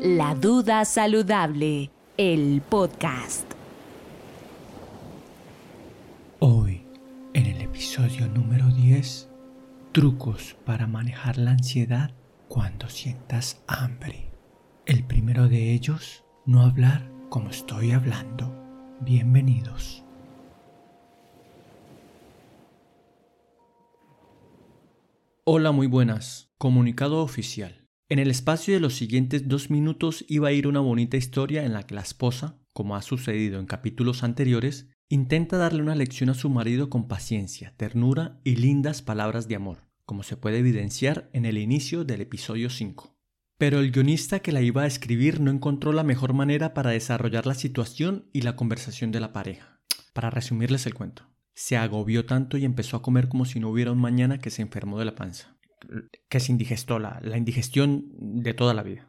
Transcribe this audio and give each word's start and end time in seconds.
La 0.00 0.36
Duda 0.36 0.84
Saludable, 0.84 1.90
el 2.16 2.62
podcast. 2.62 3.44
Hoy, 6.38 6.86
en 7.34 7.46
el 7.46 7.62
episodio 7.62 8.28
número 8.28 8.68
10, 8.68 9.28
trucos 9.90 10.56
para 10.64 10.86
manejar 10.86 11.36
la 11.36 11.50
ansiedad 11.50 12.12
cuando 12.46 12.88
sientas 12.88 13.60
hambre. 13.66 14.30
El 14.86 15.02
primero 15.02 15.48
de 15.48 15.72
ellos, 15.72 16.22
no 16.46 16.60
hablar 16.60 17.10
como 17.28 17.50
estoy 17.50 17.90
hablando. 17.90 18.54
Bienvenidos. 19.00 20.04
Hola, 25.42 25.72
muy 25.72 25.88
buenas. 25.88 26.52
Comunicado 26.56 27.20
oficial. 27.20 27.87
En 28.10 28.18
el 28.18 28.30
espacio 28.30 28.72
de 28.72 28.80
los 28.80 28.94
siguientes 28.94 29.48
dos 29.48 29.68
minutos 29.68 30.24
iba 30.28 30.48
a 30.48 30.52
ir 30.52 30.66
una 30.66 30.80
bonita 30.80 31.18
historia 31.18 31.66
en 31.66 31.74
la 31.74 31.82
que 31.82 31.94
la 31.94 32.00
esposa, 32.00 32.56
como 32.72 32.96
ha 32.96 33.02
sucedido 33.02 33.60
en 33.60 33.66
capítulos 33.66 34.22
anteriores, 34.22 34.88
intenta 35.10 35.58
darle 35.58 35.82
una 35.82 35.94
lección 35.94 36.30
a 36.30 36.34
su 36.34 36.48
marido 36.48 36.88
con 36.88 37.06
paciencia, 37.06 37.74
ternura 37.76 38.40
y 38.44 38.56
lindas 38.56 39.02
palabras 39.02 39.46
de 39.46 39.56
amor, 39.56 39.84
como 40.06 40.22
se 40.22 40.38
puede 40.38 40.56
evidenciar 40.60 41.28
en 41.34 41.44
el 41.44 41.58
inicio 41.58 42.06
del 42.06 42.22
episodio 42.22 42.70
5. 42.70 43.14
Pero 43.58 43.80
el 43.80 43.92
guionista 43.92 44.38
que 44.38 44.52
la 44.52 44.62
iba 44.62 44.84
a 44.84 44.86
escribir 44.86 45.40
no 45.40 45.50
encontró 45.50 45.92
la 45.92 46.02
mejor 46.02 46.32
manera 46.32 46.72
para 46.72 46.92
desarrollar 46.92 47.46
la 47.46 47.54
situación 47.54 48.30
y 48.32 48.40
la 48.40 48.56
conversación 48.56 49.12
de 49.12 49.20
la 49.20 49.34
pareja. 49.34 49.82
Para 50.14 50.30
resumirles 50.30 50.86
el 50.86 50.94
cuento, 50.94 51.28
se 51.52 51.76
agobió 51.76 52.24
tanto 52.24 52.56
y 52.56 52.64
empezó 52.64 52.96
a 52.96 53.02
comer 53.02 53.28
como 53.28 53.44
si 53.44 53.60
no 53.60 53.68
hubiera 53.68 53.92
un 53.92 53.98
mañana 53.98 54.38
que 54.38 54.48
se 54.48 54.62
enfermó 54.62 54.98
de 54.98 55.04
la 55.04 55.14
panza 55.14 55.57
que 56.28 56.40
se 56.40 56.52
indigestó, 56.52 56.98
la, 56.98 57.20
la 57.22 57.36
indigestión 57.36 58.06
de 58.18 58.54
toda 58.54 58.74
la 58.74 58.82
vida. 58.82 59.08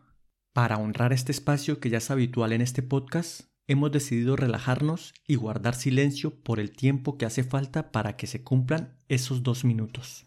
Para 0.53 0.77
honrar 0.77 1.13
este 1.13 1.31
espacio 1.31 1.79
que 1.79 1.89
ya 1.89 1.99
es 1.99 2.11
habitual 2.11 2.53
en 2.53 2.61
este 2.61 2.83
podcast, 2.83 3.41
hemos 3.67 3.91
decidido 3.91 4.35
relajarnos 4.35 5.13
y 5.27 5.35
guardar 5.35 5.75
silencio 5.75 6.33
por 6.33 6.59
el 6.59 6.71
tiempo 6.71 7.17
que 7.17 7.25
hace 7.25 7.43
falta 7.43 7.91
para 7.91 8.17
que 8.17 8.25
se 8.25 8.43
cumplan 8.43 8.97
esos 9.09 9.43
dos 9.43 9.63
minutos. 9.63 10.25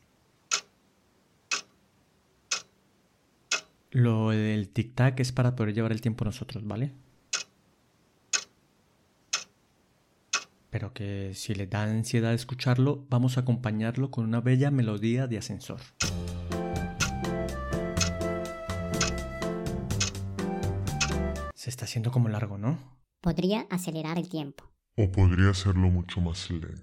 Lo 3.91 4.31
del 4.31 4.73
tic-tac 4.73 5.21
es 5.21 5.33
para 5.33 5.55
poder 5.55 5.75
llevar 5.75 5.93
el 5.93 6.01
tiempo 6.01 6.25
nosotros, 6.25 6.67
¿vale? 6.67 6.93
Pero 10.71 10.95
que 10.95 11.33
si 11.35 11.55
les 11.55 11.69
da 11.69 11.83
ansiedad 11.83 12.33
escucharlo, 12.33 13.05
vamos 13.11 13.37
a 13.37 13.41
acompañarlo 13.41 14.11
con 14.11 14.25
una 14.25 14.41
bella 14.41 14.71
melodía 14.71 15.27
de 15.27 15.37
ascensor. 15.37 15.81
Se 21.63 21.71
está 21.71 21.85
haciendo 21.85 22.11
como 22.11 22.29
largo, 22.29 22.59
¿no? 22.59 22.77
Podría 23.21 23.69
acelerar 23.71 24.19
el 24.19 24.29
tiempo. 24.29 24.65
O 24.97 25.13
podría 25.13 25.51
hacerlo 25.51 25.91
mucho 25.91 26.21
más 26.21 26.51
lento. 26.51 26.83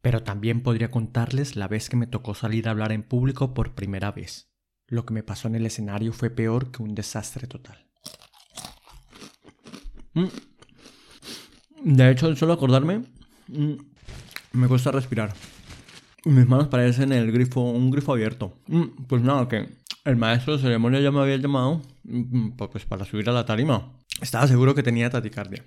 Pero 0.00 0.22
también 0.22 0.62
podría 0.62 0.90
contarles 0.90 1.56
la 1.56 1.68
vez 1.68 1.90
que 1.90 1.98
me 1.98 2.06
tocó 2.06 2.34
salir 2.34 2.68
a 2.68 2.70
hablar 2.70 2.92
en 2.92 3.02
público 3.02 3.52
por 3.52 3.74
primera 3.74 4.10
vez. 4.10 4.50
Lo 4.86 5.04
que 5.04 5.12
me 5.12 5.22
pasó 5.22 5.48
en 5.48 5.56
el 5.56 5.66
escenario 5.66 6.14
fue 6.14 6.30
peor 6.30 6.70
que 6.70 6.82
un 6.82 6.94
desastre 6.94 7.46
total. 7.46 7.86
Mm. 10.14 10.28
De 11.84 12.10
hecho, 12.10 12.34
solo 12.34 12.54
acordarme, 12.54 13.04
mm, 13.48 13.74
me 14.52 14.68
cuesta 14.68 14.90
respirar. 14.90 15.34
Mis 16.24 16.48
manos 16.48 16.68
parecen 16.68 17.12
el 17.12 17.30
grifo, 17.30 17.60
un 17.60 17.90
grifo 17.90 18.14
abierto. 18.14 18.54
Mm, 18.68 19.04
pues 19.06 19.20
nada, 19.20 19.46
que 19.50 19.68
el 20.06 20.16
maestro 20.16 20.56
de 20.56 20.62
ceremonia 20.62 20.98
ya 21.00 21.10
me 21.10 21.20
había 21.20 21.36
llamado 21.36 21.82
pues 22.56 22.86
para 22.86 23.04
subir 23.04 23.28
a 23.28 23.32
la 23.32 23.44
tarima. 23.44 23.97
Estaba 24.20 24.46
seguro 24.46 24.74
que 24.74 24.82
tenía 24.82 25.10
taticardia. 25.10 25.64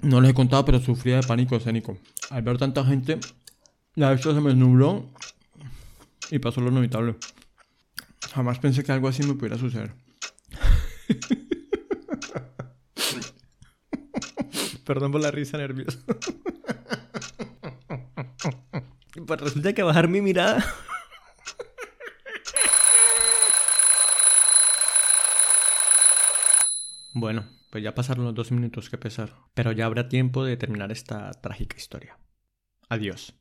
No 0.00 0.20
les 0.20 0.30
he 0.30 0.34
contado, 0.34 0.64
pero 0.64 0.80
sufría 0.80 1.16
de 1.16 1.26
pánico 1.26 1.56
escénico. 1.56 1.98
Al 2.30 2.42
ver 2.42 2.58
tanta 2.58 2.84
gente, 2.84 3.18
la 3.94 4.12
vista 4.12 4.32
se 4.32 4.40
me 4.40 4.54
nubló 4.54 5.10
y 6.30 6.38
pasó 6.38 6.60
lo 6.60 6.70
inevitable. 6.70 7.16
Jamás 8.32 8.58
pensé 8.58 8.84
que 8.84 8.92
algo 8.92 9.08
así 9.08 9.22
me 9.22 9.34
pudiera 9.34 9.58
suceder. 9.58 9.94
Perdón 14.84 15.12
por 15.12 15.20
la 15.20 15.30
risa 15.30 15.58
nerviosa. 15.58 15.98
pues 19.26 19.40
resulta 19.40 19.72
que 19.72 19.82
bajar 19.82 20.08
mi 20.08 20.20
mirada 20.20 20.64
Bueno, 27.18 27.46
pues 27.70 27.82
ya 27.82 27.94
pasaron 27.94 28.26
los 28.26 28.34
dos 28.34 28.52
minutos 28.52 28.90
que 28.90 28.98
pesar, 28.98 29.32
pero 29.54 29.72
ya 29.72 29.86
habrá 29.86 30.06
tiempo 30.06 30.44
de 30.44 30.58
terminar 30.58 30.92
esta 30.92 31.30
trágica 31.30 31.74
historia. 31.74 32.18
Adiós. 32.90 33.34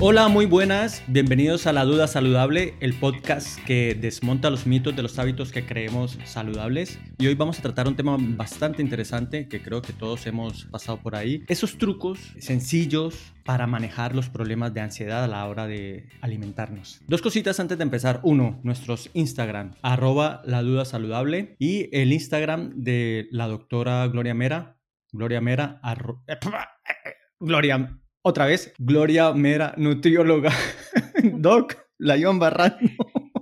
Hola, 0.00 0.28
muy 0.28 0.46
buenas. 0.46 1.02
Bienvenidos 1.08 1.66
a 1.66 1.72
La 1.72 1.84
Duda 1.84 2.06
Saludable, 2.06 2.74
el 2.78 2.94
podcast 2.94 3.58
que 3.64 3.98
desmonta 4.00 4.48
los 4.48 4.64
mitos 4.64 4.94
de 4.94 5.02
los 5.02 5.18
hábitos 5.18 5.50
que 5.50 5.66
creemos 5.66 6.16
saludables. 6.22 7.00
Y 7.18 7.26
hoy 7.26 7.34
vamos 7.34 7.58
a 7.58 7.62
tratar 7.62 7.88
un 7.88 7.96
tema 7.96 8.16
bastante 8.16 8.80
interesante 8.80 9.48
que 9.48 9.60
creo 9.60 9.82
que 9.82 9.92
todos 9.92 10.24
hemos 10.28 10.66
pasado 10.66 10.98
por 10.98 11.16
ahí. 11.16 11.42
Esos 11.48 11.78
trucos 11.78 12.20
sencillos 12.38 13.34
para 13.44 13.66
manejar 13.66 14.14
los 14.14 14.28
problemas 14.28 14.72
de 14.72 14.82
ansiedad 14.82 15.24
a 15.24 15.26
la 15.26 15.44
hora 15.48 15.66
de 15.66 16.08
alimentarnos. 16.20 17.00
Dos 17.08 17.20
cositas 17.20 17.58
antes 17.58 17.76
de 17.76 17.82
empezar. 17.82 18.20
Uno, 18.22 18.60
nuestros 18.62 19.10
Instagram, 19.14 19.74
arroba 19.82 20.42
La 20.44 20.62
Duda 20.62 20.84
Saludable 20.84 21.56
y 21.58 21.88
el 21.90 22.12
Instagram 22.12 22.70
de 22.76 23.26
la 23.32 23.48
doctora 23.48 24.06
Gloria 24.06 24.34
Mera. 24.34 24.78
Gloria 25.10 25.40
Mera, 25.40 25.80
Gloria 27.40 27.98
otra 28.28 28.46
vez, 28.46 28.72
Gloria 28.78 29.32
Mera, 29.32 29.74
nutrióloga. 29.76 30.52
Doc, 31.34 31.76
la 31.98 32.16
iban 32.16 32.38
barrando. 32.38 32.78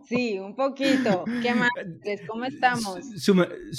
Sí, 0.08 0.38
un 0.38 0.54
poquito. 0.54 1.24
¿Qué 1.42 1.54
más? 1.54 1.70
¿Cómo 2.28 2.44
estamos? 2.44 3.00
Su, 3.16 3.34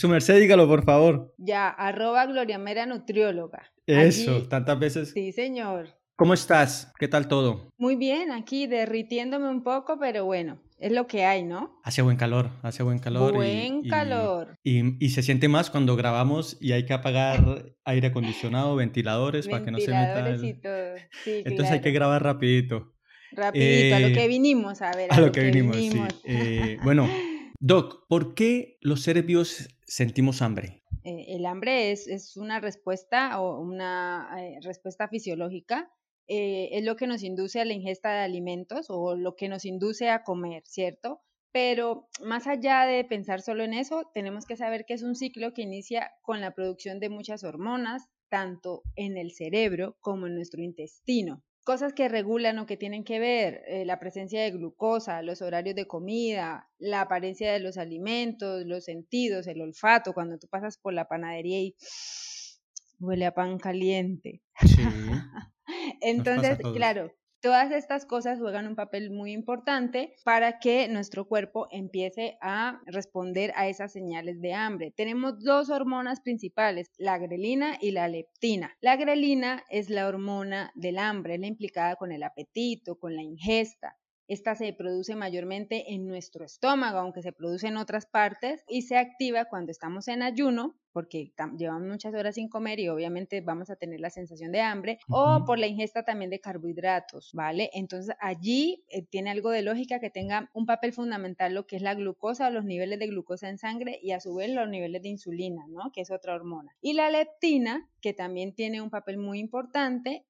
merced, 0.08 0.40
dígalo, 0.40 0.68
por 0.68 0.84
favor. 0.84 1.34
Ya, 1.38 1.70
arroba 1.70 2.26
Gloria 2.26 2.58
Mera 2.58 2.86
Nutrióloga. 2.86 3.72
Eso, 3.86 4.48
tantas 4.50 4.78
veces. 4.78 5.12
Sí, 5.12 5.32
señor. 5.32 5.97
¿Cómo 6.18 6.34
estás? 6.34 6.92
¿Qué 6.98 7.08
tal 7.08 7.28
todo? 7.28 7.70
Muy 7.78 7.96
bien, 7.96 8.32
aquí 8.32 8.66
derritiéndome 8.66 9.50
un 9.50 9.62
poco, 9.62 10.00
pero 10.00 10.26
bueno, 10.26 10.60
es 10.80 10.92
lo 10.92 11.06
que 11.06 11.26
hay, 11.26 11.44
¿no? 11.44 11.80
Hace 11.84 12.02
buen 12.02 12.18
calor, 12.18 12.50
hace 12.64 12.82
buen 12.82 12.98
calor. 12.98 13.36
Buen 13.36 13.88
calor. 13.88 14.58
Y, 14.64 15.10
se 15.10 15.22
siente 15.22 15.48
más 15.48 15.70
cuando 15.70 15.96
grabamos 15.96 16.58
y 16.60 16.72
hay 16.72 16.88
que 16.88 16.94
apagar 16.94 17.72
aire 17.86 18.08
acondicionado, 18.08 18.76
ventiladores, 18.76 19.48
para 19.48 19.64
que 19.64 19.70
no 19.70 19.78
se 19.78 19.92
meta. 19.92 20.28
El... 20.28 20.44
Y 20.44 20.54
todo. 20.56 20.96
Sí, 21.24 21.44
Entonces 21.46 21.74
hay 21.74 21.82
que 21.82 21.92
grabar 21.92 22.24
rapidito. 22.24 22.96
Rapidito, 23.34 23.96
a 23.98 24.00
lo 24.00 24.08
que 24.08 24.24
eh, 24.24 24.28
vinimos, 24.28 24.82
a 24.82 24.94
ver. 24.94 25.14
A, 25.14 25.20
lo, 25.20 25.32
que, 25.32 25.44
vinimos, 25.44 25.76
sí. 25.76 26.02
Eh, 26.24 26.80
bueno, 26.84 27.08
Doc, 27.60 28.08
¿por 28.10 28.34
qué 28.34 28.80
los 28.82 29.04
seres 29.04 29.24
vivos 29.24 29.70
sentimos 29.86 30.42
hambre? 30.42 30.82
Eh, 31.04 31.36
el 31.36 31.46
hambre 31.46 31.92
es, 31.92 32.08
es, 32.08 32.38
una 32.38 32.60
respuesta 32.60 33.40
o 33.40 33.62
una 33.62 34.36
respuesta 34.64 35.08
fisiológica 35.10 35.92
eh, 36.28 36.70
es 36.74 36.84
lo 36.84 36.96
que 36.96 37.08
nos 37.08 37.24
induce 37.24 37.62
a 37.62 37.66
la 37.66 37.74
ingesta 37.74 38.12
de 38.12 38.20
alimentos 38.20 38.88
o 38.90 39.16
lo 39.16 39.36
que 39.36 39.48
nos 39.48 39.66
induce 39.66 40.10
a 40.10 40.24
comer, 40.24 40.64
¿cierto? 40.66 41.22
Pero 41.52 42.10
más 42.24 42.48
allá 42.48 42.86
de 42.86 43.04
pensar 43.06 43.42
solo 43.42 43.64
en 43.64 43.74
eso, 43.74 44.04
tenemos 44.14 44.46
que 44.46 44.58
saber 44.58 44.86
que 44.86 44.94
es 44.94 45.04
un 45.04 45.16
ciclo 45.16 45.54
que 45.54 45.62
inicia 45.62 46.12
con 46.22 46.42
la 46.42 46.52
producción 46.52 47.00
de 47.00 47.10
muchas 47.10 47.44
hormonas, 47.44 48.10
tanto 48.30 48.84
en 48.96 49.18
el 49.18 49.32
cerebro 49.32 49.98
como 50.02 50.28
en 50.28 50.36
nuestro 50.36 50.62
intestino. 50.62 51.42
Cosas 51.64 51.94
que 51.94 52.10
regulan 52.10 52.60
o 52.60 52.66
que 52.66 52.78
tienen 52.78 53.04
que 53.04 53.20
ver 53.20 53.64
eh, 53.68 53.86
la 53.86 54.00
presencia 54.00 54.42
de 54.42 54.52
glucosa, 54.52 55.22
los 55.22 55.42
horarios 55.42 55.76
de 55.76 55.88
comida, 55.88 56.70
la 56.78 57.02
apariencia 57.02 57.52
de 57.52 57.60
los 57.60 57.78
alimentos, 57.78 58.66
los 58.66 58.86
sentidos, 58.86 59.48
el 59.48 59.62
olfato, 59.62 60.14
cuando 60.14 60.38
tú 60.38 60.48
pasas 60.48 60.78
por 60.78 60.94
la 60.94 61.08
panadería 61.08 61.60
y 61.60 61.76
huele 63.00 63.26
a 63.26 63.34
pan 63.34 63.58
caliente. 63.58 64.42
Sí. 64.62 64.84
Entonces, 66.02 66.58
claro, 66.74 67.12
todas 67.42 67.72
estas 67.72 68.06
cosas 68.06 68.40
juegan 68.40 68.68
un 68.68 68.76
papel 68.76 69.12
muy 69.12 69.32
importante 69.32 70.14
para 70.24 70.60
que 70.60 70.88
nuestro 70.88 71.28
cuerpo 71.28 71.68
empiece 71.72 72.38
a 72.42 72.82
responder 72.86 73.54
a 73.56 73.68
esas 73.68 73.92
señales 73.92 74.42
de 74.42 74.54
hambre. 74.54 74.92
Tenemos 74.96 75.40
dos 75.44 75.70
hormonas 75.70 76.22
principales, 76.22 76.92
la 76.98 77.18
grelina 77.18 77.78
y 77.80 77.92
la 77.92 78.08
leptina. 78.08 78.76
La 78.82 78.96
grelina 78.96 79.64
es 79.70 79.90
la 79.90 80.08
hormona 80.08 80.72
del 80.76 80.98
hambre, 80.98 81.38
la 81.38 81.48
implicada 81.48 81.96
con 81.96 82.12
el 82.12 82.24
apetito, 82.24 82.98
con 82.98 83.16
la 83.16 83.24
ingesta. 83.24 83.98
Esta 84.28 84.56
se 84.56 84.74
produce 84.74 85.16
mayormente 85.16 85.94
en 85.94 86.08
nuestro 86.08 86.46
estómago, 86.46 87.00
aunque 87.00 87.22
se 87.22 87.32
produce 87.32 87.68
en 87.68 87.78
otras 87.78 88.06
partes, 88.06 88.64
y 88.68 88.84
se 88.84 88.98
activa 88.98 89.46
cuando 89.46 89.72
estamos 89.72 90.08
en 90.08 90.22
ayuno, 90.22 90.76
porque 90.92 91.32
llevamos 91.58 91.88
muchas 91.88 92.14
horas 92.16 92.36
sin 92.36 92.50
comer 92.50 92.80
y 92.80 92.90
obviamente 92.90 93.42
vamos 93.42 93.70
a 93.70 93.76
tener 93.76 94.00
la 94.00 94.10
sensación 94.10 94.52
de 94.52 94.62
hambre, 94.62 95.00
o 95.10 95.44
por 95.46 95.60
la 95.60 95.68
ingesta 95.68 96.04
también 96.04 96.32
de 96.32 96.40
carbohidratos, 96.40 97.32
¿vale? 97.34 97.70
Entonces 97.74 98.16
allí 98.20 98.84
eh, 98.90 99.04
tiene 99.04 99.30
algo 99.30 99.52
de 99.52 99.62
lógica 99.62 100.00
que 100.00 100.10
tenga 100.10 100.50
un 100.54 100.66
papel 100.66 100.94
fundamental 100.94 101.54
lo 101.54 101.68
que 101.68 101.76
es 101.76 101.82
la 101.82 101.94
glucosa 101.94 102.48
o 102.48 102.52
los 102.52 102.66
niveles 102.66 103.00
de 103.00 103.08
glucosa 103.08 103.50
en 103.50 103.58
sangre 103.58 104.00
y 104.02 104.12
a 104.12 104.20
su 104.20 104.34
vez 104.36 104.50
los 104.50 104.70
niveles 104.70 105.02
de 105.04 105.10
insulina, 105.10 105.66
¿no? 105.68 105.92
Que 105.92 106.02
es 106.02 106.12
otra 106.12 106.34
hormona. 106.34 106.76
Y 106.82 106.94
la 106.94 107.10
leptina, 107.10 107.88
que 108.02 108.14
también 108.14 108.54
tiene 108.54 108.82
un 108.82 108.90
papel 108.90 109.18
muy 109.18 109.40
importante, 109.40 110.26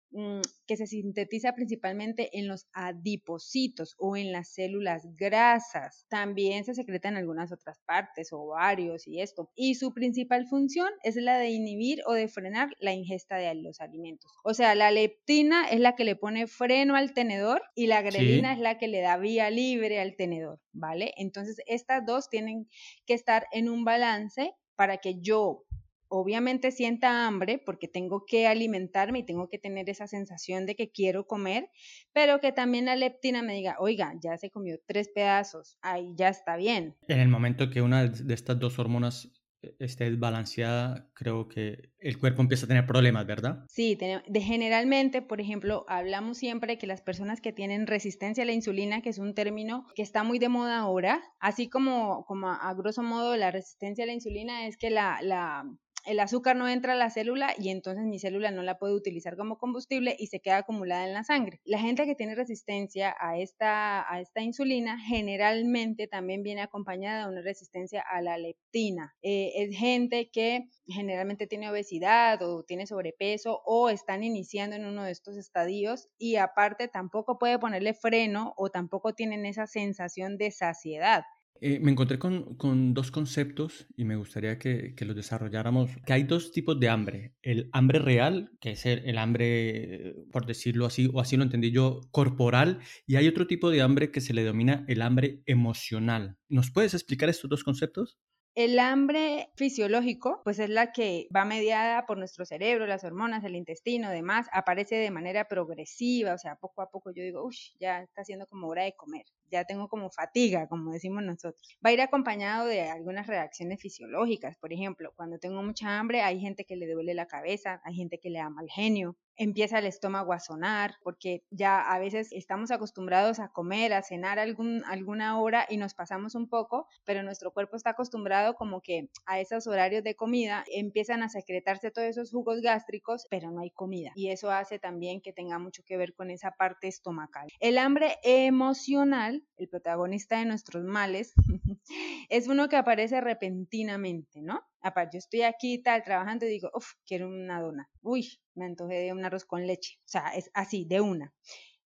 que 0.65 0.77
se 0.77 0.87
sintetiza 0.87 1.53
principalmente 1.53 2.37
en 2.37 2.47
los 2.47 2.67
adipocitos 2.73 3.95
o 3.97 4.17
en 4.17 4.31
las 4.31 4.53
células 4.53 5.07
grasas. 5.15 6.05
También 6.09 6.65
se 6.65 6.73
secreta 6.73 7.09
en 7.09 7.17
algunas 7.17 7.51
otras 7.51 7.79
partes, 7.85 8.33
ovarios 8.33 9.07
y 9.07 9.21
esto. 9.21 9.51
Y 9.55 9.75
su 9.75 9.93
principal 9.93 10.47
función 10.47 10.89
es 11.03 11.15
la 11.15 11.37
de 11.37 11.49
inhibir 11.49 12.01
o 12.05 12.13
de 12.13 12.27
frenar 12.27 12.69
la 12.79 12.93
ingesta 12.93 13.37
de 13.37 13.53
los 13.55 13.79
alimentos. 13.79 14.31
O 14.43 14.53
sea, 14.53 14.75
la 14.75 14.91
leptina 14.91 15.67
es 15.69 15.79
la 15.79 15.95
que 15.95 16.03
le 16.03 16.15
pone 16.15 16.47
freno 16.47 16.95
al 16.95 17.13
tenedor 17.13 17.61
y 17.75 17.87
la 17.87 18.01
grelina 18.01 18.53
es 18.53 18.59
la 18.59 18.77
que 18.77 18.87
le 18.87 19.01
da 19.01 19.17
vía 19.17 19.49
libre 19.49 19.99
al 19.99 20.15
tenedor, 20.15 20.59
¿vale? 20.71 21.13
Entonces, 21.17 21.57
estas 21.65 22.05
dos 22.05 22.29
tienen 22.29 22.67
que 23.05 23.13
estar 23.13 23.45
en 23.51 23.69
un 23.69 23.85
balance 23.85 24.53
para 24.75 24.97
que 24.97 25.19
yo 25.19 25.66
obviamente 26.09 26.71
sienta 26.71 27.27
hambre 27.27 27.61
porque 27.63 27.87
tengo 27.87 28.25
que 28.25 28.47
alimentarme 28.47 29.19
y 29.19 29.25
tengo 29.25 29.49
que 29.49 29.59
tener 29.59 29.89
esa 29.89 30.07
sensación 30.07 30.65
de 30.65 30.75
que 30.75 30.91
quiero 30.91 31.27
comer, 31.27 31.69
pero 32.13 32.39
que 32.39 32.51
también 32.51 32.85
la 32.85 32.95
leptina 32.95 33.41
me 33.41 33.53
diga, 33.53 33.75
oiga, 33.79 34.13
ya 34.21 34.37
se 34.37 34.49
comió 34.49 34.77
tres 34.85 35.09
pedazos, 35.09 35.77
ahí 35.81 36.13
ya 36.15 36.29
está 36.29 36.57
bien. 36.57 36.95
En 37.07 37.19
el 37.19 37.27
momento 37.27 37.69
que 37.69 37.81
una 37.81 38.07
de 38.07 38.33
estas 38.33 38.59
dos 38.59 38.79
hormonas 38.79 39.31
e-, 39.61 39.75
esté 39.79 40.09
desbalanceada, 40.09 41.09
creo 41.13 41.47
que 41.47 41.89
el 41.99 42.19
cuerpo 42.19 42.41
empieza 42.41 42.65
a 42.65 42.67
tener 42.67 42.85
problemas, 42.85 43.25
¿verdad? 43.25 43.65
Sí, 43.69 43.95
de 43.95 44.41
generalmente, 44.41 45.21
por 45.21 45.41
ejemplo, 45.41 45.85
hablamos 45.87 46.37
siempre 46.37 46.77
que 46.77 46.87
las 46.87 47.01
personas 47.01 47.41
que 47.41 47.53
tienen 47.53 47.87
resistencia 47.87 48.43
a 48.43 48.45
la 48.45 48.53
insulina, 48.53 49.01
que 49.01 49.09
es 49.09 49.17
un 49.17 49.33
término 49.33 49.85
que 49.95 50.03
está 50.03 50.23
muy 50.23 50.39
de 50.39 50.49
moda 50.49 50.79
ahora, 50.79 51.21
así 51.39 51.69
como, 51.69 52.25
como 52.25 52.49
a, 52.49 52.73
grosso 52.75 53.01
modo 53.03 53.35
la 53.35 53.51
resistencia 53.51 54.03
a 54.03 54.07
la 54.07 54.13
insulina 54.13 54.67
es 54.67 54.77
que 54.77 54.89
la, 54.89 55.19
la 55.21 55.65
el 56.07 56.21
azúcar 56.21 56.55
no 56.55 56.69
entra 56.69 56.93
a 56.93 56.95
la 56.95 57.09
célula 57.09 57.53
y 57.57 57.69
entonces 57.69 58.05
mi 58.05 58.17
célula 58.17 58.49
no 58.51 58.63
la 58.63 58.77
puede 58.77 58.93
utilizar 58.93 59.35
como 59.35 59.57
combustible 59.57 60.15
y 60.17 60.27
se 60.27 60.39
queda 60.39 60.59
acumulada 60.59 61.05
en 61.05 61.13
la 61.13 61.25
sangre. 61.25 61.59
La 61.65 61.79
gente 61.79 62.05
que 62.05 62.15
tiene 62.15 62.33
resistencia 62.33 63.13
a 63.19 63.37
esta, 63.37 64.09
a 64.11 64.21
esta 64.21 64.41
insulina 64.41 64.97
generalmente 64.99 66.07
también 66.07 66.43
viene 66.43 66.61
acompañada 66.61 67.25
de 67.25 67.33
una 67.33 67.41
resistencia 67.41 68.01
a 68.09 68.21
la 68.21 68.37
leptina. 68.37 69.15
Eh, 69.21 69.51
es 69.55 69.77
gente 69.77 70.29
que 70.31 70.69
generalmente 70.87 71.45
tiene 71.45 71.69
obesidad 71.69 72.41
o 72.41 72.63
tiene 72.63 72.87
sobrepeso 72.87 73.61
o 73.65 73.89
están 73.89 74.23
iniciando 74.23 74.77
en 74.77 74.85
uno 74.85 75.03
de 75.03 75.11
estos 75.11 75.35
estadios 75.35 76.07
y 76.17 76.37
aparte 76.37 76.87
tampoco 76.87 77.37
puede 77.37 77.59
ponerle 77.59 77.93
freno 77.93 78.53
o 78.55 78.69
tampoco 78.69 79.13
tienen 79.13 79.45
esa 79.45 79.67
sensación 79.67 80.37
de 80.37 80.51
saciedad. 80.51 81.23
Eh, 81.61 81.79
me 81.79 81.91
encontré 81.91 82.19
con, 82.19 82.93
dos 82.93 83.11
conceptos 83.11 83.87
y 83.95 84.05
me 84.05 84.15
gustaría 84.15 84.59
que, 84.59 84.93
los 85.01 85.15
desarrolláramos. 85.15 85.91
Que 86.05 86.13
hay 86.13 86.23
dos 86.23 86.51
tipos 86.51 86.79
de 86.79 86.89
hambre. 86.89 87.33
El 87.41 87.69
hambre 87.73 87.99
real, 87.99 88.51
que 88.59 88.71
es 88.71 88.85
el, 88.85 89.17
hambre, 89.17 90.15
por 90.31 90.45
decirlo 90.45 90.85
así, 90.85 91.09
o 91.13 91.19
así 91.19 91.37
lo 91.37 91.43
entendí 91.43 91.71
yo, 91.71 92.01
corporal. 92.11 92.79
Y 93.05 93.15
hay 93.15 93.27
otro 93.27 93.47
tipo 93.47 93.69
de 93.69 93.81
hambre 93.81 94.11
que 94.11 94.21
se 94.21 94.33
le 94.33 94.43
denomina 94.43 94.85
el 94.87 95.01
hambre 95.01 95.41
emocional. 95.45 96.37
¿Nos 96.49 96.71
puedes 96.71 96.93
explicar 96.93 97.29
estos 97.29 97.49
dos 97.49 97.63
conceptos? 97.63 98.17
El 98.57 98.79
hambre 98.79 99.51
fisiológico, 99.55 100.41
pues 100.43 100.57
es 100.57 100.71
la 100.71 100.91
que 100.91 101.27
va 101.33 101.45
mediada 101.45 102.07
por 102.07 102.17
nuestro 102.17 102.43
cerebro, 102.43 102.87
las 102.87 103.03
hormonas, 103.03 103.43
el 103.43 103.55
intestino, 103.55 104.09
demás, 104.09 104.47
aparece 104.51 104.95
de 104.95 105.11
manera 105.11 105.47
progresiva, 105.47 106.33
o 106.33 106.39
sea, 106.39 106.55
poco 106.55 106.81
a 106.81 106.89
poco 106.89 107.11
yo 107.11 107.21
digo, 107.21 107.45
uff, 107.45 107.55
ya 107.79 108.01
está 108.01 108.23
siendo 108.23 108.47
como 108.47 108.67
hora 108.67 108.85
de 108.85 108.95
comer, 108.95 109.27
ya 109.51 109.65
tengo 109.65 109.87
como 109.87 110.09
fatiga, 110.09 110.67
como 110.67 110.91
decimos 110.91 111.23
nosotros. 111.23 111.61
Va 111.85 111.89
a 111.89 111.93
ir 111.93 112.01
acompañado 112.01 112.65
de 112.65 112.81
algunas 112.89 113.27
reacciones 113.27 113.81
fisiológicas, 113.81 114.57
por 114.57 114.73
ejemplo, 114.73 115.11
cuando 115.15 115.39
tengo 115.39 115.61
mucha 115.63 115.99
hambre 115.99 116.21
hay 116.21 116.39
gente 116.39 116.65
que 116.65 116.75
le 116.75 116.91
duele 116.91 117.13
la 117.13 117.27
cabeza, 117.27 117.81
hay 117.83 117.95
gente 117.95 118.19
que 118.19 118.29
le 118.29 118.39
da 118.39 118.49
mal 118.49 118.67
genio, 118.69 119.17
empieza 119.37 119.79
el 119.79 119.85
estómago 119.85 120.33
a 120.33 120.39
sonar, 120.39 120.95
porque 121.03 121.43
ya 121.51 121.79
a 121.79 121.99
veces 121.99 122.29
estamos 122.31 122.71
acostumbrados 122.71 123.39
a 123.39 123.49
comer, 123.49 123.93
a 123.93 124.01
cenar 124.01 124.39
algún, 124.39 124.83
alguna 124.85 125.39
hora 125.39 125.65
y 125.69 125.77
nos 125.77 125.93
pasamos 125.93 126.35
un 126.35 126.49
poco, 126.49 126.87
pero 127.05 127.23
nuestro 127.23 127.51
cuerpo 127.51 127.75
está 127.75 127.91
acostumbrado 127.91 128.55
como 128.55 128.81
que 128.81 129.09
a 129.25 129.39
esos 129.39 129.67
horarios 129.67 130.03
de 130.03 130.15
comida 130.15 130.65
empiezan 130.73 131.23
a 131.23 131.29
secretarse 131.29 131.91
todos 131.91 132.07
esos 132.07 132.31
jugos 132.31 132.61
gástricos, 132.61 133.27
pero 133.29 133.51
no 133.51 133.61
hay 133.61 133.71
comida. 133.71 134.11
Y 134.15 134.29
eso 134.31 134.51
hace 134.51 134.79
también 134.79 135.21
que 135.21 135.33
tenga 135.33 135.59
mucho 135.59 135.83
que 135.85 135.97
ver 135.97 136.13
con 136.15 136.31
esa 136.31 136.51
parte 136.51 136.87
estomacal. 136.87 137.47
El 137.59 137.77
hambre 137.77 138.17
emocional, 138.23 139.36
el 139.57 139.69
protagonista 139.69 140.39
de 140.39 140.45
nuestros 140.45 140.83
males, 140.83 141.33
es 142.29 142.47
uno 142.47 142.69
que 142.69 142.75
aparece 142.75 143.21
repentinamente, 143.21 144.41
¿no? 144.41 144.61
Aparte, 144.81 145.17
yo 145.17 145.19
estoy 145.19 145.41
aquí 145.43 145.81
tal, 145.81 146.03
trabajando 146.03 146.45
y 146.45 146.49
digo, 146.49 146.69
uff, 146.73 146.93
quiero 147.05 147.27
una 147.27 147.61
dona. 147.61 147.89
Uy, 148.01 148.39
me 148.55 148.65
antojé 148.65 148.95
de 148.95 149.13
un 149.13 149.23
arroz 149.25 149.45
con 149.45 149.65
leche. 149.65 149.97
O 149.99 150.09
sea, 150.09 150.29
es 150.35 150.49
así, 150.53 150.85
de 150.85 151.01
una. 151.01 151.33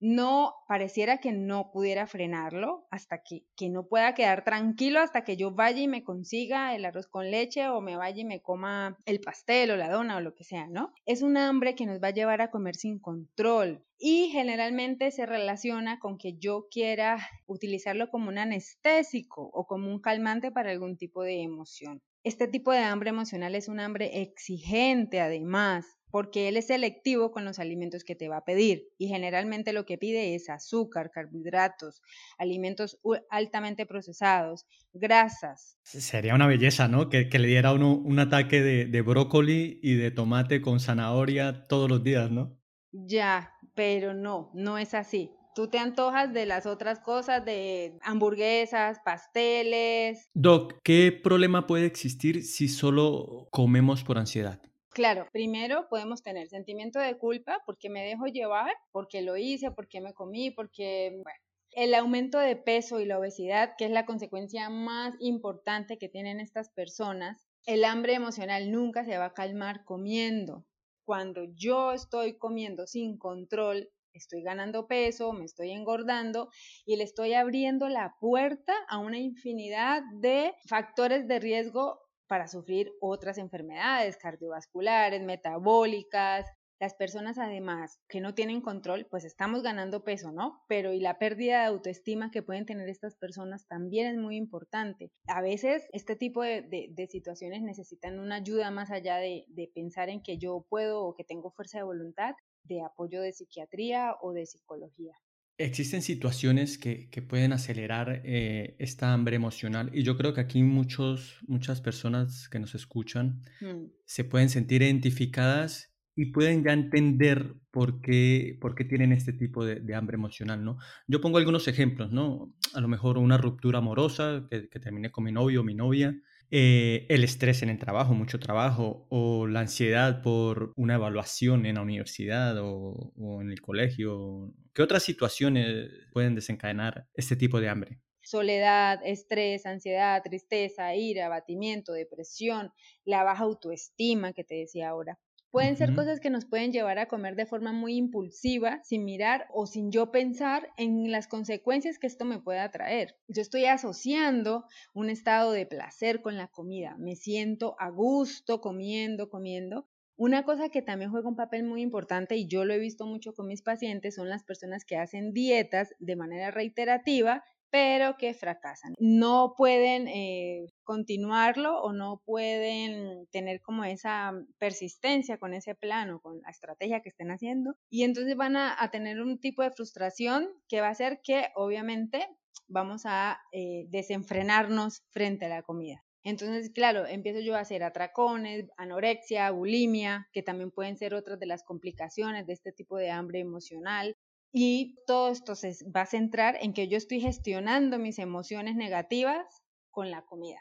No, 0.01 0.55
pareciera 0.67 1.19
que 1.19 1.31
no 1.31 1.69
pudiera 1.71 2.07
frenarlo 2.07 2.87
hasta 2.89 3.21
que, 3.21 3.45
que 3.55 3.69
no 3.69 3.87
pueda 3.87 4.15
quedar 4.15 4.43
tranquilo 4.43 4.99
hasta 4.99 5.23
que 5.23 5.37
yo 5.37 5.51
vaya 5.51 5.79
y 5.79 5.87
me 5.87 6.03
consiga 6.03 6.75
el 6.75 6.85
arroz 6.85 7.07
con 7.07 7.29
leche 7.29 7.69
o 7.69 7.81
me 7.81 7.95
vaya 7.95 8.21
y 8.21 8.25
me 8.25 8.41
coma 8.41 8.97
el 9.05 9.21
pastel 9.21 9.69
o 9.69 9.77
la 9.77 9.91
dona 9.91 10.17
o 10.17 10.21
lo 10.21 10.33
que 10.33 10.43
sea, 10.43 10.65
¿no? 10.65 10.91
Es 11.05 11.21
un 11.21 11.37
hambre 11.37 11.75
que 11.75 11.85
nos 11.85 12.01
va 12.01 12.07
a 12.07 12.13
llevar 12.13 12.41
a 12.41 12.49
comer 12.49 12.75
sin 12.75 12.97
control 12.97 13.85
y 13.99 14.29
generalmente 14.29 15.11
se 15.11 15.27
relaciona 15.27 15.99
con 15.99 16.17
que 16.17 16.35
yo 16.39 16.67
quiera 16.71 17.19
utilizarlo 17.45 18.09
como 18.09 18.29
un 18.29 18.39
anestésico 18.39 19.51
o 19.53 19.67
como 19.67 19.87
un 19.87 20.01
calmante 20.01 20.51
para 20.51 20.71
algún 20.71 20.97
tipo 20.97 21.21
de 21.21 21.43
emoción. 21.43 22.01
Este 22.23 22.47
tipo 22.47 22.71
de 22.71 22.79
hambre 22.79 23.11
emocional 23.11 23.53
es 23.53 23.67
un 23.67 23.79
hambre 23.79 24.21
exigente 24.23 25.21
además, 25.21 25.85
porque 26.11 26.47
él 26.47 26.57
es 26.57 26.67
selectivo 26.67 27.31
con 27.31 27.45
los 27.45 27.59
alimentos 27.59 28.03
que 28.03 28.15
te 28.15 28.27
va 28.27 28.37
a 28.37 28.45
pedir 28.45 28.89
y 28.97 29.07
generalmente 29.07 29.73
lo 29.73 29.85
que 29.85 29.97
pide 29.97 30.35
es 30.35 30.49
azúcar, 30.49 31.11
carbohidratos, 31.11 32.01
alimentos 32.37 32.99
altamente 33.29 33.85
procesados, 33.85 34.65
grasas. 34.93 35.77
Sería 35.83 36.35
una 36.35 36.47
belleza, 36.47 36.87
¿no? 36.87 37.09
Que, 37.09 37.27
le 37.31 37.47
diera 37.47 37.73
uno 37.73 37.95
un 37.95 38.19
ataque 38.19 38.61
de, 38.61 38.85
de 38.85 39.01
brócoli 39.01 39.79
y 39.81 39.95
de 39.95 40.11
tomate 40.11 40.61
con 40.61 40.79
zanahoria 40.79 41.67
todos 41.67 41.89
los 41.89 42.03
días, 42.03 42.29
¿no? 42.29 42.57
Ya, 42.91 43.53
pero 43.73 44.13
no, 44.13 44.51
no 44.53 44.77
es 44.77 44.93
así 44.93 45.31
tú 45.53 45.67
te 45.67 45.79
antojas 45.79 46.33
de 46.33 46.45
las 46.45 46.65
otras 46.65 46.99
cosas, 46.99 47.43
de 47.45 47.97
hamburguesas, 48.03 48.99
pasteles. 49.03 50.29
Doc, 50.33 50.75
¿qué 50.83 51.11
problema 51.11 51.67
puede 51.67 51.85
existir 51.85 52.43
si 52.43 52.67
solo 52.67 53.47
comemos 53.51 54.03
por 54.03 54.17
ansiedad? 54.17 54.61
Claro, 54.93 55.25
primero 55.31 55.87
podemos 55.89 56.21
tener 56.21 56.49
sentimiento 56.49 56.99
de 56.99 57.17
culpa 57.17 57.59
porque 57.65 57.89
me 57.89 58.03
dejo 58.03 58.25
llevar, 58.25 58.73
porque 58.91 59.21
lo 59.21 59.37
hice, 59.37 59.71
porque 59.71 60.01
me 60.01 60.13
comí, 60.13 60.51
porque, 60.51 61.23
el 61.71 61.93
aumento 61.95 62.37
de 62.37 62.57
peso 62.57 62.99
y 62.99 63.05
la 63.05 63.17
obesidad, 63.17 63.75
que 63.77 63.85
es 63.85 63.91
la 63.91 64.05
consecuencia 64.05 64.69
más 64.69 65.13
importante 65.19 65.97
que 65.97 66.09
tienen 66.09 66.41
estas 66.41 66.69
personas, 66.71 67.47
el 67.65 67.85
hambre 67.85 68.15
emocional 68.15 68.69
nunca 68.69 69.05
se 69.05 69.17
va 69.17 69.27
a 69.27 69.33
calmar 69.33 69.85
comiendo. 69.85 70.65
Cuando 71.05 71.45
yo 71.55 71.93
estoy 71.93 72.37
comiendo 72.37 72.85
sin 72.85 73.17
control, 73.17 73.89
estoy 74.11 74.43
ganando 74.43 74.87
peso, 74.87 75.31
me 75.31 75.45
estoy 75.45 75.71
engordando 75.71 76.49
y 76.85 76.97
le 76.97 77.05
estoy 77.05 77.33
abriendo 77.33 77.87
la 77.87 78.15
puerta 78.19 78.73
a 78.89 78.97
una 78.97 79.19
infinidad 79.19 80.01
de 80.19 80.53
factores 80.67 81.29
de 81.29 81.39
riesgo 81.39 82.01
para 82.31 82.47
sufrir 82.47 82.93
otras 83.01 83.37
enfermedades 83.37 84.15
cardiovasculares, 84.15 85.21
metabólicas. 85.21 86.45
Las 86.79 86.93
personas 86.93 87.37
además 87.37 87.99
que 88.07 88.21
no 88.21 88.33
tienen 88.33 88.61
control, 88.61 89.05
pues 89.11 89.25
estamos 89.25 89.63
ganando 89.63 90.05
peso, 90.05 90.31
¿no? 90.31 90.63
Pero 90.69 90.93
y 90.93 91.01
la 91.01 91.19
pérdida 91.19 91.59
de 91.59 91.65
autoestima 91.65 92.31
que 92.31 92.41
pueden 92.41 92.65
tener 92.65 92.87
estas 92.87 93.17
personas 93.17 93.67
también 93.67 94.07
es 94.07 94.17
muy 94.17 94.37
importante. 94.37 95.11
A 95.27 95.41
veces 95.41 95.85
este 95.91 96.15
tipo 96.15 96.41
de, 96.41 97.07
situaciones 97.09 97.63
necesitan 97.63 98.17
una 98.17 98.35
ayuda 98.35 98.71
más 98.71 98.91
allá 98.91 99.17
de, 99.17 99.43
de 99.49 99.69
pensar 99.75 100.07
en 100.07 100.23
que 100.23 100.37
yo 100.37 100.65
puedo 100.69 101.03
o 101.03 101.13
que 101.15 101.25
tengo 101.25 101.51
fuerza 101.51 101.79
de 101.79 101.83
voluntad, 101.83 102.33
de 102.63 102.81
apoyo 102.81 103.21
de 103.21 103.33
psiquiatría 103.33 104.15
o 104.21 104.31
de 104.31 104.45
psicología. 104.45 105.17
Existen 105.63 106.01
situaciones 106.01 106.77
que, 106.77 107.07
pueden 107.27 107.53
acelerar 107.53 108.21
eh, 108.25 108.75
esta 108.79 109.13
hambre 109.13 109.35
emocional 109.35 109.91
y 109.93 110.03
yo 110.03 110.17
creo 110.17 110.33
que 110.33 110.41
aquí 110.41 110.63
muchos, 110.63 111.37
muchas 111.47 111.81
personas 111.81 112.49
que 112.49 112.59
nos 112.59 112.73
escuchan 112.73 113.41
mm. 113.61 113.85
se 114.05 114.23
pueden 114.23 114.49
sentir 114.49 114.81
identificadas 114.81 115.93
y 116.15 116.31
pueden 116.31 116.63
ya 116.63 116.73
entender 116.73 117.55
por 117.69 118.01
qué, 118.01 118.57
por 118.59 118.75
qué 118.75 118.85
tienen 118.85 119.11
este 119.11 119.33
tipo 119.33 119.63
de, 119.63 119.95
hambre 119.95 120.15
emocional, 120.15 120.63
¿no? 120.63 120.77
Yo 121.07 121.21
pongo 121.21 121.37
algunos 121.37 121.67
ejemplos, 121.67 122.11
¿no? 122.11 122.53
A 122.73 122.81
lo 122.81 122.87
mejor 122.87 123.17
una 123.17 123.37
ruptura 123.37 123.77
amorosa, 123.79 124.47
que, 124.49 124.67
que 124.67 124.79
terminé 124.79 125.11
con 125.11 125.23
mi 125.23 125.31
novio 125.31 125.61
o 125.61 125.63
mi 125.63 125.75
novia, 125.75 126.19
eh, 126.51 127.05
el 127.09 127.23
estrés 127.23 127.63
en 127.63 127.69
el 127.69 127.79
trabajo, 127.79 128.13
mucho 128.13 128.39
trabajo, 128.39 129.07
o 129.09 129.47
la 129.47 129.61
ansiedad 129.61 130.21
por 130.21 130.73
una 130.75 130.95
evaluación 130.95 131.65
en 131.65 131.75
la 131.75 131.81
universidad 131.81 132.57
o, 132.59 133.13
o 133.17 133.41
en 133.41 133.51
el 133.51 133.61
colegio. 133.61 134.53
¿Qué 134.73 134.81
otras 134.81 135.03
situaciones 135.03 135.89
pueden 136.13 136.35
desencadenar 136.35 137.07
este 137.15 137.35
tipo 137.35 137.59
de 137.59 137.69
hambre? 137.69 137.99
soledad, 138.23 139.01
estrés, 139.03 139.65
ansiedad, 139.65 140.21
tristeza, 140.23 140.95
ira, 140.95 141.25
abatimiento, 141.25 141.91
depresión, 141.91 142.71
la 143.03 143.23
baja 143.23 143.43
autoestima 143.43 144.31
que 144.31 144.45
te 144.45 144.55
decía 144.55 144.89
ahora. 144.89 145.19
Pueden 145.51 145.75
ser 145.75 145.93
cosas 145.93 146.21
que 146.21 146.29
nos 146.29 146.45
pueden 146.45 146.71
llevar 146.71 146.97
a 146.97 147.07
comer 147.07 147.35
de 147.35 147.45
forma 147.45 147.73
muy 147.73 147.97
impulsiva, 147.97 148.79
sin 148.85 149.03
mirar 149.03 149.47
o 149.53 149.65
sin 149.65 149.91
yo 149.91 150.09
pensar 150.09 150.69
en 150.77 151.11
las 151.11 151.27
consecuencias 151.27 151.99
que 151.99 152.07
esto 152.07 152.23
me 152.23 152.39
pueda 152.39 152.71
traer. 152.71 153.17
Yo 153.27 153.41
estoy 153.41 153.65
asociando 153.65 154.63
un 154.93 155.09
estado 155.09 155.51
de 155.51 155.65
placer 155.65 156.21
con 156.21 156.37
la 156.37 156.47
comida. 156.47 156.95
Me 156.97 157.17
siento 157.17 157.75
a 157.79 157.89
gusto 157.89 158.61
comiendo, 158.61 159.29
comiendo. 159.29 159.89
Una 160.15 160.45
cosa 160.45 160.69
que 160.69 160.81
también 160.81 161.11
juega 161.11 161.27
un 161.27 161.35
papel 161.35 161.65
muy 161.65 161.81
importante 161.81 162.37
y 162.37 162.47
yo 162.47 162.63
lo 162.63 162.73
he 162.73 162.79
visto 162.79 163.05
mucho 163.05 163.33
con 163.33 163.47
mis 163.47 163.61
pacientes 163.61 164.15
son 164.15 164.29
las 164.29 164.45
personas 164.45 164.85
que 164.85 164.95
hacen 164.95 165.33
dietas 165.33 165.93
de 165.99 166.15
manera 166.15 166.51
reiterativa 166.51 167.43
pero 167.71 168.17
que 168.17 168.33
fracasan. 168.33 168.93
No 168.99 169.53
pueden 169.57 170.07
eh, 170.07 170.67
continuarlo 170.83 171.81
o 171.81 171.93
no 171.93 172.21
pueden 172.25 173.25
tener 173.31 173.61
como 173.61 173.85
esa 173.85 174.33
persistencia 174.59 175.37
con 175.37 175.53
ese 175.53 175.73
plano, 175.73 176.19
con 176.19 176.41
la 176.41 176.49
estrategia 176.49 177.01
que 177.01 177.09
estén 177.09 177.31
haciendo. 177.31 177.75
Y 177.89 178.03
entonces 178.03 178.35
van 178.35 178.57
a, 178.57 178.77
tener 178.91 179.21
un 179.21 179.39
tipo 179.39 179.63
de 179.63 179.71
frustración 179.71 180.49
que 180.67 180.81
va 180.81 180.87
a 180.87 180.91
hacer 180.91 181.21
que 181.23 181.47
obviamente 181.55 182.27
vamos 182.67 183.03
a 183.05 183.39
eh, 183.53 183.85
desenfrenarnos 183.89 185.03
frente 185.11 185.45
a 185.45 185.49
la 185.49 185.63
comida. 185.63 186.03
Entonces, 186.23 186.69
claro, 186.69 187.07
empiezo 187.07 187.39
yo 187.39 187.55
a 187.55 187.61
hacer 187.61 187.83
atracones, 187.83 188.69
anorexia, 188.77 189.49
bulimia, 189.51 190.27
que 190.33 190.43
también 190.43 190.71
pueden 190.71 190.97
ser 190.97 191.15
otras 191.15 191.39
de 191.39 191.47
las 191.47 191.63
complicaciones 191.63 192.45
de 192.45 192.53
este 192.53 192.71
tipo 192.71 192.97
de 192.97 193.09
hambre 193.09 193.39
emocional. 193.39 194.17
Y 194.51 194.97
todo 195.07 195.31
esto 195.31 195.55
se 195.55 195.75
va 195.95 196.01
a 196.01 196.05
centrar 196.05 196.57
en 196.61 196.73
que 196.73 196.87
yo 196.87 196.97
estoy 196.97 197.21
gestionando 197.21 197.99
mis 197.99 198.19
emociones 198.19 198.75
negativas 198.75 199.61
con 199.89 200.11
la 200.11 200.23
comida. 200.25 200.59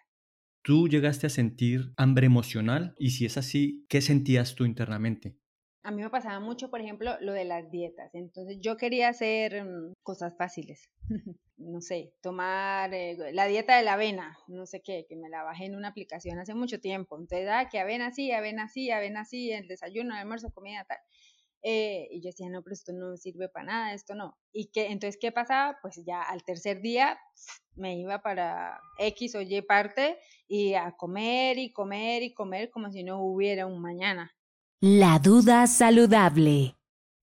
¿Tú 0.63 0.89
llegaste 0.89 1.27
a 1.27 1.31
sentir 1.31 1.93
hambre 1.97 2.27
emocional? 2.27 2.95
Y 2.99 3.11
si 3.11 3.25
es 3.25 3.37
así, 3.37 3.87
¿qué 3.89 4.01
sentías 4.01 4.55
tú 4.55 4.65
internamente? 4.65 5.37
A 5.83 5.91
mí 5.91 6.03
me 6.03 6.11
pasaba 6.11 6.39
mucho, 6.41 6.71
por 6.71 6.81
ejemplo, 6.83 7.17
lo 7.21 7.33
de 7.33 7.47
las 7.47 7.71
dietas. 7.71 8.15
Entonces 8.15 8.59
yo 8.61 8.77
quería 8.77 9.09
hacer 9.09 9.65
mm, 9.65 9.95
cosas 10.03 10.37
fáciles. 10.37 10.91
no 11.57 11.81
sé, 11.81 12.15
tomar 12.21 12.93
eh, 12.95 13.17
la 13.33 13.47
dieta 13.47 13.77
de 13.77 13.83
la 13.85 13.95
avena, 13.95 14.37
no 14.49 14.67
sé 14.67 14.83
qué, 14.83 15.07
que 15.09 15.17
me 15.17 15.29
la 15.29 15.43
bajé 15.43 15.67
en 15.67 15.77
una 15.77 15.89
aplicación 15.89 16.39
hace 16.39 16.55
mucho 16.55 16.81
tiempo. 16.81 17.19
Entonces, 17.19 17.49
ah, 17.51 17.69
que 17.71 17.79
avena 17.79 18.13
sí, 18.13 18.33
avena 18.33 18.69
sí, 18.69 18.91
avena 18.91 19.25
sí, 19.25 19.53
el 19.53 19.69
desayuno, 19.69 20.15
el 20.15 20.21
almuerzo, 20.21 20.51
comida, 20.53 20.85
tal. 20.89 20.99
Eh, 21.63 22.09
y 22.11 22.21
yo 22.21 22.29
decía, 22.29 22.49
no, 22.49 22.63
pero 22.63 22.75
esto 22.75 22.93
no 22.93 23.17
sirve 23.17 23.49
para 23.49 23.67
nada, 23.67 23.95
esto 23.95 24.15
no. 24.15 24.39
Y 24.53 24.71
que 24.71 24.87
entonces, 24.87 25.19
¿qué 25.21 25.33
pasaba? 25.33 25.79
Pues 25.83 26.01
ya 26.07 26.23
al 26.23 26.43
tercer 26.43 26.81
día 26.81 27.19
me 27.77 27.99
iba 27.99 28.23
para 28.23 28.81
X 28.99 29.35
o 29.35 29.41
Y 29.41 29.63
parte 29.63 30.19
y 30.49 30.75
a 30.75 30.93
comer 30.97 31.59
y 31.59 31.73
comer 31.73 32.23
y 32.23 32.35
comer 32.35 32.71
como 32.71 32.91
si 32.91 33.05
no 33.05 33.23
hubiera 33.23 33.67
un 33.67 33.81
mañana. 33.81 34.35
La 34.81 35.19
duda 35.19 35.67
saludable. 35.67 36.80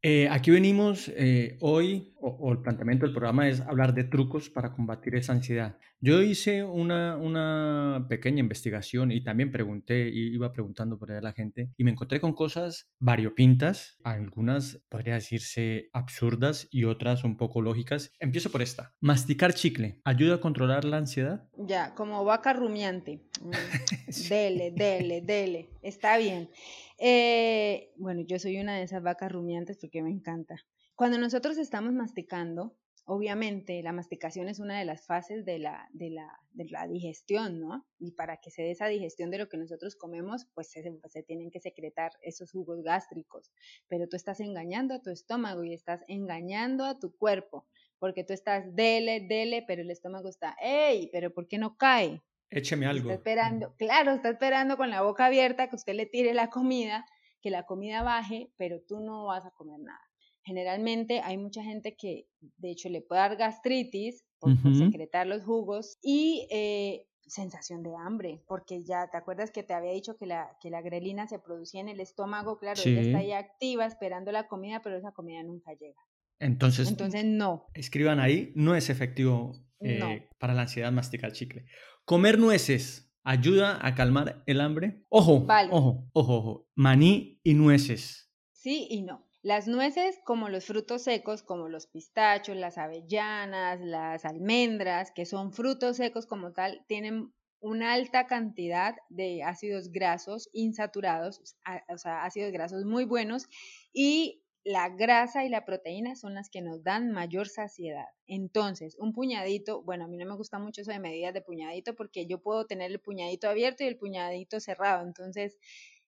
Eh, 0.10 0.30
aquí 0.32 0.52
venimos 0.52 1.12
eh, 1.18 1.58
hoy, 1.60 2.14
o, 2.22 2.54
el 2.54 2.60
planteamiento 2.60 3.06
del 3.06 3.14
programa 3.14 3.50
es 3.50 3.60
hablar 3.60 3.94
de 3.94 4.06
trucos 4.06 4.50
para 4.50 4.72
combatir 4.72 5.16
esa 5.16 5.34
ansiedad. 5.34 5.76
Yo 6.00 6.22
hice 6.22 6.64
una, 6.64 7.18
una 7.18 8.06
pequeña 8.08 8.40
investigación 8.40 9.12
y 9.12 9.22
también 9.22 9.52
pregunté, 9.52 10.08
y 10.08 10.34
iba 10.34 10.54
preguntando 10.54 10.98
por 10.98 11.12
ahí 11.12 11.18
a 11.18 11.22
la 11.22 11.34
gente, 11.34 11.72
y 11.76 11.84
me 11.84 11.92
encontré 11.92 12.22
con 12.22 12.32
cosas 12.32 12.90
variopintas, 13.00 13.98
algunas 14.02 14.82
podría 14.88 15.16
decirse 15.16 15.90
absurdas 15.92 16.70
y 16.72 16.86
otras 16.86 17.26
un 17.26 17.36
poco 17.36 17.62
lógicas. 17.62 18.14
Empiezo 18.22 18.50
por 18.50 18.62
esta. 18.62 18.94
Masticar 19.02 19.54
chicle, 19.54 20.00
¿ayuda 20.06 20.36
a 20.36 20.40
controlar 20.40 20.86
la 20.86 21.00
ansiedad? 21.00 21.50
Ya, 21.58 21.94
como 21.96 22.24
vaca 22.24 22.54
rumiante. 22.54 23.26
Mm, 23.42 23.52
dele, 24.30 24.72
dele, 24.72 25.22
dele. 25.22 25.70
Está 25.82 26.18
bien. 26.18 26.50
Eh, 26.98 27.92
bueno, 27.98 28.22
yo 28.22 28.40
soy 28.40 28.60
una 28.60 28.78
de 28.78 28.84
esas 28.84 29.04
vacas 29.04 29.32
rumiantes 29.32 29.78
porque 29.78 30.02
me 30.02 30.12
encanta. 30.12 30.56
Cuando 30.96 31.20
nosotros 31.20 31.58
estamos 31.58 31.94
masticando, 31.94 32.76
obviamente 33.06 33.82
la 33.84 33.94
masticación 33.94 34.50
es 34.50 34.60
una 34.60 34.78
de 34.80 34.86
las 34.86 35.06
fases 35.06 35.46
de 35.46 35.60
la, 35.60 35.88
de 35.94 36.10
la, 36.10 36.88
digestión, 36.88 37.60
¿no? 37.60 37.88
Y 38.00 38.12
para 38.12 38.38
que 38.38 38.52
se 38.52 38.64
dé 38.64 38.72
esa 38.72 38.88
digestión 38.88 39.32
de 39.32 39.38
lo 39.38 39.48
que 39.48 39.58
nosotros 39.58 39.96
comemos, 39.96 40.48
pues 40.54 40.70
se, 40.72 40.84
se, 41.08 41.24
tienen 41.24 41.50
que 41.50 41.62
secretar 41.62 42.12
esos 42.22 42.52
jugos 42.52 42.84
gástricos. 42.84 43.52
Pero 43.88 44.10
tú 44.10 44.18
estás 44.18 44.42
engañando 44.42 44.94
a 44.94 45.02
tu 45.02 45.10
estómago 45.10 45.64
y 45.64 45.74
estás 45.74 46.04
engañando 46.08 46.84
a 46.84 47.00
tu 47.00 47.16
cuerpo, 47.16 47.66
porque 47.98 48.26
tú 48.26 48.34
estás 48.34 48.76
dele, 48.76 49.26
dele, 49.28 49.64
pero 49.66 49.84
el 49.84 49.92
estómago 49.92 50.28
está, 50.28 50.58
¡ey! 50.62 51.10
¿Pero 51.14 51.34
por 51.34 51.48
qué 51.48 51.60
no 51.60 51.78
cae? 51.78 52.22
Écheme 52.50 52.86
algo. 52.86 53.10
Está 53.10 53.16
esperando, 53.16 53.76
claro, 53.78 54.12
está 54.14 54.30
esperando 54.30 54.78
con 54.78 54.90
la 54.90 55.02
boca 55.02 55.26
abierta 55.26 55.70
que 55.70 55.76
usted 55.76 55.94
le 55.94 56.06
tire 56.06 56.34
la 56.34 56.50
comida, 56.50 57.06
que 57.42 57.50
la 57.50 57.66
comida 57.66 58.04
baje, 58.04 58.52
pero 58.58 58.82
tú 58.88 59.00
no 59.00 59.26
vas 59.26 59.46
a 59.46 59.52
comer 59.52 59.80
nada. 59.80 60.02
Generalmente 60.44 61.20
hay 61.20 61.38
mucha 61.38 61.62
gente 61.62 61.96
que, 61.98 62.28
de 62.40 62.72
hecho, 62.72 62.88
le 62.88 63.02
puede 63.02 63.20
dar 63.20 63.36
gastritis 63.36 64.24
por, 64.40 64.52
secretar 64.78 65.28
los 65.28 65.44
jugos 65.44 65.98
y 66.02 66.48
eh, 66.52 67.06
sensación 67.26 67.84
de 67.84 67.94
hambre, 67.96 68.42
porque 68.48 68.84
ya 68.86 69.10
te 69.12 69.18
acuerdas 69.18 69.52
que 69.52 69.64
te 69.64 69.74
había 69.74 69.92
dicho 69.92 70.16
que 70.16 70.26
la, 70.26 70.58
que 70.62 70.70
la 70.70 70.82
grelina 70.82 71.28
se 71.28 71.40
producía 71.40 71.82
en 71.82 71.90
el 71.90 72.00
estómago, 72.00 72.58
claro, 72.60 72.80
ella 72.86 73.02
está 73.02 73.18
ahí 73.18 73.34
activa 73.34 73.86
esperando 73.86 74.32
la 74.32 74.48
comida, 74.48 74.82
pero 74.82 74.96
esa 74.98 75.12
comida 75.12 75.44
nunca 75.44 75.74
llega. 75.74 76.02
Entonces, 76.40 76.88
Entonces 76.88 77.26
no. 77.26 77.66
Escriban 77.74 78.20
ahí, 78.20 78.54
no 78.56 78.76
es 78.76 78.90
efectivo 78.90 79.54
eh, 79.80 80.30
para 80.40 80.54
la 80.54 80.64
ansiedad 80.64 80.92
masticar 80.92 81.32
chicle. 81.32 81.66
Comer 82.06 82.40
nueces 82.40 83.14
ayuda 83.24 83.86
a 83.86 83.94
calmar 83.96 84.44
el 84.46 84.62
hambre. 84.62 85.04
Ojo, 85.10 85.46
ojo, 85.72 86.10
ojo, 86.14 86.34
ojo. 86.38 86.70
Maní 86.76 87.40
y 87.44 87.54
nueces. 87.54 88.32
Sí 88.52 88.88
y 88.90 89.02
no. 89.02 89.28
Las 89.44 89.68
nueces, 89.68 90.20
como 90.26 90.50
los 90.50 90.66
frutos 90.66 91.04
secos, 91.04 91.44
como 91.44 91.70
los 91.70 91.88
pistachos, 91.88 92.56
las 92.56 92.78
avellanas, 92.78 93.80
las 93.82 94.26
almendras, 94.26 95.12
que 95.12 95.26
son 95.26 95.54
frutos 95.54 95.98
secos 95.98 96.26
como 96.26 96.54
tal, 96.54 96.84
tienen 96.88 97.34
una 97.60 97.94
alta 97.94 98.28
cantidad 98.28 98.96
de 99.10 99.44
ácidos 99.44 99.92
grasos 99.92 100.50
insaturados, 100.54 101.56
o 101.90 101.98
sea, 101.98 102.24
ácidos 102.24 102.52
grasos 102.52 102.86
muy 102.86 103.06
buenos, 103.06 103.48
y 103.94 104.44
la 104.68 104.90
grasa 104.90 105.46
y 105.46 105.50
la 105.50 105.64
proteína 105.64 106.18
son 106.18 106.34
las 106.34 106.50
que 106.50 106.62
nos 106.62 106.84
dan 106.84 107.10
mayor 107.12 107.48
saciedad. 107.48 108.08
Entonces, 108.28 108.98
un 109.00 109.14
puñadito, 109.14 109.82
bueno, 109.82 110.04
a 110.04 110.08
mí 110.10 110.18
no 110.18 110.26
me 110.26 110.36
gusta 110.36 110.60
mucho 110.60 110.82
eso 110.82 110.92
de 110.92 111.00
medidas 111.00 111.34
de 111.34 111.42
puñadito 111.42 111.96
porque 111.96 112.28
yo 112.28 112.42
puedo 112.42 112.66
tener 112.66 112.92
el 112.92 113.00
puñadito 113.00 113.50
abierto 113.50 113.86
y 113.86 113.88
el 113.88 113.96
puñadito 113.96 114.60
cerrado. 114.60 115.08
Entonces, 115.08 115.58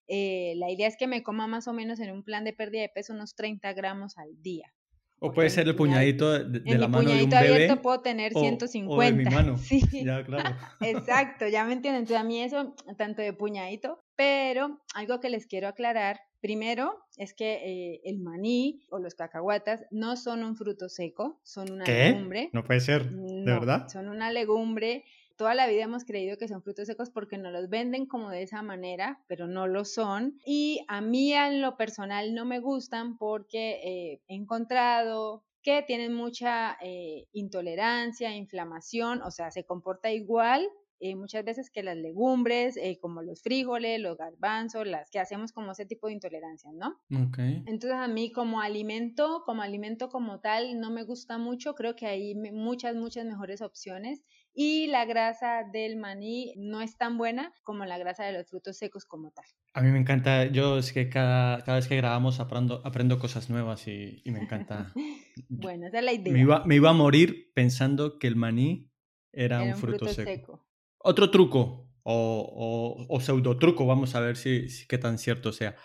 eh, 0.10 0.56
la 0.58 0.70
idea 0.70 0.90
es 0.90 0.98
que 0.98 1.08
me 1.08 1.24
coma 1.24 1.48
más 1.48 1.70
o 1.70 1.74
menos 1.74 2.02
en 2.02 2.12
un 2.12 2.22
plan 2.22 2.44
de 2.44 2.52
pérdida 2.52 2.82
de 2.82 2.90
peso 2.90 3.14
unos 3.14 3.34
30 3.34 3.72
gramos 3.72 4.18
al 4.18 4.42
día. 4.42 4.74
O 5.20 5.32
puede 5.32 5.50
ser 5.50 5.66
el 5.66 5.76
puñadito 5.78 6.32
de, 6.32 6.78
la 6.78 6.90
mano 6.90 7.12
de 7.12 7.24
un 7.24 7.30
bebé. 7.30 7.54
abierto 7.54 7.82
puedo 7.82 8.02
tener 8.02 8.34
150. 8.34 8.94
O 8.94 9.02
de 9.02 9.14
mi 9.14 9.24
mano. 9.24 9.58
Sí. 9.64 9.82
Ya, 10.04 10.22
claro. 10.26 10.58
Exacto, 10.82 11.48
ya 11.48 11.64
me 11.64 11.74
entienden. 11.74 12.02
Entonces 12.02 12.22
a 12.22 12.26
mí 12.26 12.42
eso, 12.42 12.76
tanto 12.98 13.22
de 13.22 13.32
puñadito, 13.32 14.04
pero 14.18 14.82
algo 14.96 15.22
que 15.22 15.30
les 15.30 15.48
quiero 15.48 15.70
aclarar 15.70 16.20
Primero 16.42 17.06
es 17.18 17.34
que 17.34 17.54
eh, 17.54 18.02
el 18.06 18.20
maní 18.20 18.82
o 18.90 19.00
los 19.00 19.16
cacahuatas 19.16 19.86
no 19.92 20.16
son 20.16 20.44
un 20.44 20.56
fruto 20.56 20.88
seco, 20.88 21.40
son 21.44 21.72
una 21.72 21.86
legumbre. 21.86 22.50
No 22.54 22.64
puede 22.64 22.80
ser, 22.80 23.10
¿de 23.10 23.52
verdad? 23.52 23.88
Son 23.90 24.08
una 24.08 24.32
legumbre. 24.32 25.04
Toda 25.36 25.54
la 25.54 25.68
vida 25.68 25.84
hemos 25.84 26.04
creído 26.06 26.38
que 26.38 26.48
son 26.48 26.62
frutos 26.62 26.88
secos 26.88 27.10
porque 27.10 27.38
nos 27.38 27.52
los 27.52 27.70
venden 27.70 28.06
como 28.06 28.30
de 28.30 28.44
esa 28.44 28.62
manera, 28.62 29.22
pero 29.28 29.48
no 29.48 29.68
lo 29.68 29.86
son. 29.86 30.40
Y 30.46 30.82
a 30.88 31.02
mí 31.02 31.34
en 31.34 31.62
lo 31.62 31.78
personal 31.78 32.34
no 32.34 32.46
me 32.46 32.60
gustan 32.60 33.18
porque 33.18 33.80
eh, 33.84 34.22
he 34.28 34.36
encontrado 34.36 35.44
que 35.62 35.84
tienen 35.84 36.14
mucha 36.14 36.78
eh, 36.82 37.28
intolerancia, 37.34 38.36
inflamación, 38.36 39.22
o 39.22 39.32
sea, 39.32 39.52
se 39.52 39.66
comporta 39.66 40.12
igual 40.12 40.68
eh, 41.00 41.16
muchas 41.16 41.46
veces 41.46 41.70
que 41.70 41.84
las 41.84 41.96
legumbres, 41.96 42.78
eh, 42.78 43.00
como 43.02 43.22
los 43.22 43.42
frijoles, 43.42 44.00
los 44.00 44.18
garbanzos, 44.18 44.86
las 44.86 45.10
que 45.10 45.20
hacemos 45.20 45.52
como 45.52 45.72
ese 45.72 45.86
tipo 45.86 46.08
de 46.08 46.14
intolerancias, 46.14 46.74
¿no? 46.74 47.00
Okay. 47.28 47.64
Entonces 47.68 47.94
a 47.94 48.08
mí 48.08 48.32
como 48.32 48.62
alimento, 48.62 49.44
como 49.46 49.62
alimento 49.62 50.10
como 50.10 50.40
tal, 50.40 50.80
no 50.80 50.92
me 50.92 51.04
gusta 51.04 51.38
mucho, 51.38 51.76
creo 51.76 51.96
que 51.96 52.08
hay 52.08 52.36
muchas, 52.36 52.96
muchas 52.96 53.26
mejores 53.26 53.62
opciones 53.62 54.22
y 54.54 54.88
la 54.88 55.06
grasa 55.06 55.64
del 55.72 55.96
maní 55.98 56.54
no 56.58 56.82
es 56.82 56.98
tan 56.98 57.18
buena 57.18 57.54
como 57.64 57.86
la 57.86 57.98
grasa 57.98 58.26
de 58.26 58.34
los 58.34 58.50
frutos 58.50 58.78
secos 58.78 59.06
como 59.06 59.32
tal. 59.32 59.46
A 59.74 59.82
mí 59.82 59.92
me 59.92 60.00
encanta, 60.00 60.46
yo 60.46 60.80
es 60.80 60.92
que 60.92 61.10
cada, 61.10 61.60
cada 61.64 61.78
vez 61.78 61.88
que 61.88 61.96
grabamos 61.96 62.40
aprendo, 62.40 62.82
aprendo 62.84 63.20
cosas 63.20 63.50
nuevas 63.50 63.88
y, 63.88 64.22
y 64.26 64.32
me 64.32 64.40
encanta. 64.40 64.92
bueno, 65.50 65.88
esa 65.88 66.00
es 66.00 66.06
la 66.06 66.14
idea. 66.14 66.34
Me 66.34 66.42
iba, 66.42 66.66
me 66.66 66.76
iba, 66.76 66.90
a 66.90 66.94
morir 66.94 67.52
pensando 67.54 68.18
que 68.18 68.28
el 68.28 68.36
maní 68.36 68.92
era, 69.32 69.64
era 69.64 69.76
un, 69.76 69.80
fruto, 69.80 70.08
seco. 70.08 70.24
seco. 70.24 70.69
Otro 71.00 71.32
truco 71.32 71.90
o, 72.04 73.06
o, 73.08 73.16
o, 73.16 73.20
pseudo 73.20 73.58
truco, 73.58 73.86
vamos 73.86 74.16
a 74.16 74.20
ver 74.20 74.38
si, 74.38 74.70
si 74.70 74.88
qué 74.88 74.98
tan 74.98 75.18
cierto 75.18 75.52
sea 75.52 75.76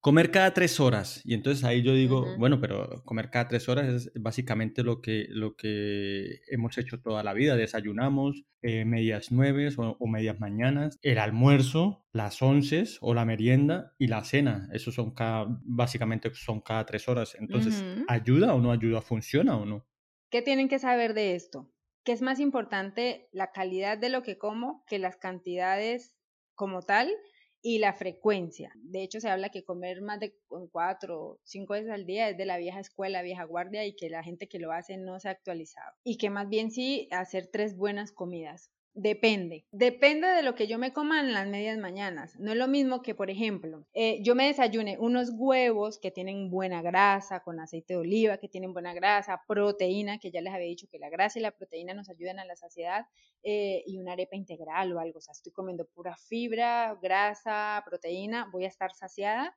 comer 0.00 0.30
cada 0.30 0.54
tres 0.54 0.80
horas. 0.80 1.20
Y 1.24 1.34
entonces 1.34 1.64
ahí 1.64 1.82
yo 1.82 1.94
digo, 1.94 2.26
bueno, 2.38 2.60
pero 2.60 3.02
comer 3.04 3.30
cada 3.30 3.48
tres 3.48 3.68
horas 3.68 3.88
es 3.88 4.12
básicamente 4.14 4.82
lo 4.82 5.00
que, 5.00 5.26
lo 5.30 5.56
que 5.56 6.40
hemos 6.48 6.78
hecho 6.78 7.00
toda 7.00 7.22
la 7.22 7.34
vida. 7.34 7.56
Desayunamos 7.56 8.44
eh, 8.62 8.84
medias 8.84 9.30
nueve 9.30 9.68
o, 9.76 10.06
medias 10.06 10.38
mañanas, 10.40 10.98
el 11.02 11.18
almuerzo, 11.18 12.04
las 12.12 12.40
once 12.42 12.84
o 13.00 13.14
la 13.14 13.24
merienda 13.24 13.94
y 13.98 14.06
la 14.06 14.24
cena. 14.24 14.68
Eso 14.72 14.92
son 14.92 15.14
cada, 15.14 15.46
básicamente 15.64 16.32
son 16.34 16.60
cada 16.60 16.86
tres 16.86 17.08
horas. 17.08 17.36
Entonces, 17.38 17.84
¿ayuda 18.08 18.54
o 18.54 18.60
no 18.60 18.72
ayuda? 18.72 19.00
¿Funciona 19.00 19.56
o 19.56 19.64
no? 19.66 19.86
¿Qué 20.30 20.42
tienen 20.42 20.68
que 20.68 20.78
saber 20.78 21.14
de 21.14 21.34
esto? 21.34 21.70
Que 22.04 22.12
es 22.12 22.22
más 22.22 22.40
importante 22.40 23.28
la 23.32 23.52
calidad 23.52 23.98
de 23.98 24.08
lo 24.08 24.22
que 24.22 24.38
como 24.38 24.84
que 24.86 24.98
las 24.98 25.16
cantidades 25.16 26.16
como 26.54 26.82
tal 26.82 27.14
y 27.60 27.78
la 27.78 27.92
frecuencia. 27.92 28.72
De 28.76 29.02
hecho, 29.02 29.20
se 29.20 29.28
habla 29.28 29.50
que 29.50 29.64
comer 29.64 30.00
más 30.00 30.20
de 30.20 30.34
cuatro 30.70 31.20
o 31.20 31.40
cinco 31.44 31.74
veces 31.74 31.90
al 31.90 32.06
día 32.06 32.28
es 32.28 32.36
de 32.36 32.46
la 32.46 32.56
vieja 32.56 32.80
escuela, 32.80 33.22
vieja 33.22 33.44
guardia 33.44 33.84
y 33.84 33.96
que 33.96 34.10
la 34.10 34.22
gente 34.22 34.48
que 34.48 34.58
lo 34.58 34.72
hace 34.72 34.96
no 34.96 35.18
se 35.18 35.28
ha 35.28 35.32
actualizado. 35.32 35.92
Y 36.04 36.18
que 36.18 36.30
más 36.30 36.48
bien 36.48 36.70
sí 36.70 37.08
hacer 37.10 37.48
tres 37.52 37.76
buenas 37.76 38.12
comidas. 38.12 38.70
Depende. 38.94 39.64
Depende 39.70 40.26
de 40.26 40.42
lo 40.42 40.54
que 40.56 40.66
yo 40.66 40.76
me 40.78 40.92
coma 40.92 41.20
en 41.20 41.32
las 41.32 41.46
medias 41.46 41.78
mañanas. 41.78 42.34
No 42.40 42.50
es 42.50 42.58
lo 42.58 42.66
mismo 42.66 43.00
que, 43.00 43.14
por 43.14 43.30
ejemplo, 43.30 43.86
eh, 43.94 44.20
yo 44.24 44.34
me 44.34 44.46
desayune 44.46 44.96
unos 44.98 45.30
huevos 45.36 45.98
que 46.00 46.10
tienen 46.10 46.50
buena 46.50 46.82
grasa, 46.82 47.40
con 47.40 47.60
aceite 47.60 47.94
de 47.94 48.00
oliva, 48.00 48.38
que 48.38 48.48
tienen 48.48 48.72
buena 48.72 48.94
grasa, 48.94 49.42
proteína, 49.46 50.18
que 50.18 50.32
ya 50.32 50.40
les 50.40 50.52
había 50.52 50.66
dicho 50.66 50.88
que 50.90 50.98
la 50.98 51.10
grasa 51.10 51.38
y 51.38 51.42
la 51.42 51.52
proteína 51.52 51.94
nos 51.94 52.08
ayudan 52.08 52.40
a 52.40 52.44
la 52.44 52.56
saciedad, 52.56 53.04
eh, 53.44 53.84
y 53.86 53.98
una 53.98 54.12
arepa 54.12 54.34
integral 54.36 54.92
o 54.92 54.98
algo. 54.98 55.18
O 55.18 55.20
sea, 55.20 55.32
estoy 55.32 55.52
comiendo 55.52 55.86
pura 55.86 56.16
fibra, 56.16 56.98
grasa, 57.00 57.82
proteína, 57.86 58.48
voy 58.52 58.64
a 58.64 58.68
estar 58.68 58.92
saciada 58.94 59.54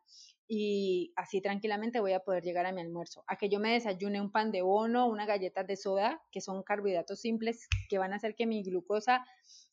y 0.54 1.14
así 1.16 1.40
tranquilamente 1.40 2.02
voy 2.02 2.12
a 2.12 2.20
poder 2.20 2.44
llegar 2.44 2.66
a 2.66 2.74
mi 2.74 2.82
almuerzo. 2.82 3.24
A 3.26 3.38
que 3.38 3.48
yo 3.48 3.62
me 3.62 3.72
desayune 3.72 4.20
un 4.20 4.34
pan 4.34 4.52
de 4.52 4.62
bono, 4.62 5.08
una 5.08 5.26
galleta 5.26 5.64
de 5.64 5.78
soda, 5.78 6.22
que 6.30 6.42
son 6.42 6.62
carbohidratos 6.62 7.22
simples 7.22 7.70
que 7.88 7.98
van 7.98 8.12
a 8.12 8.18
hacer 8.18 8.36
que 8.36 8.46
mi 8.46 8.62
glucosa 8.62 9.24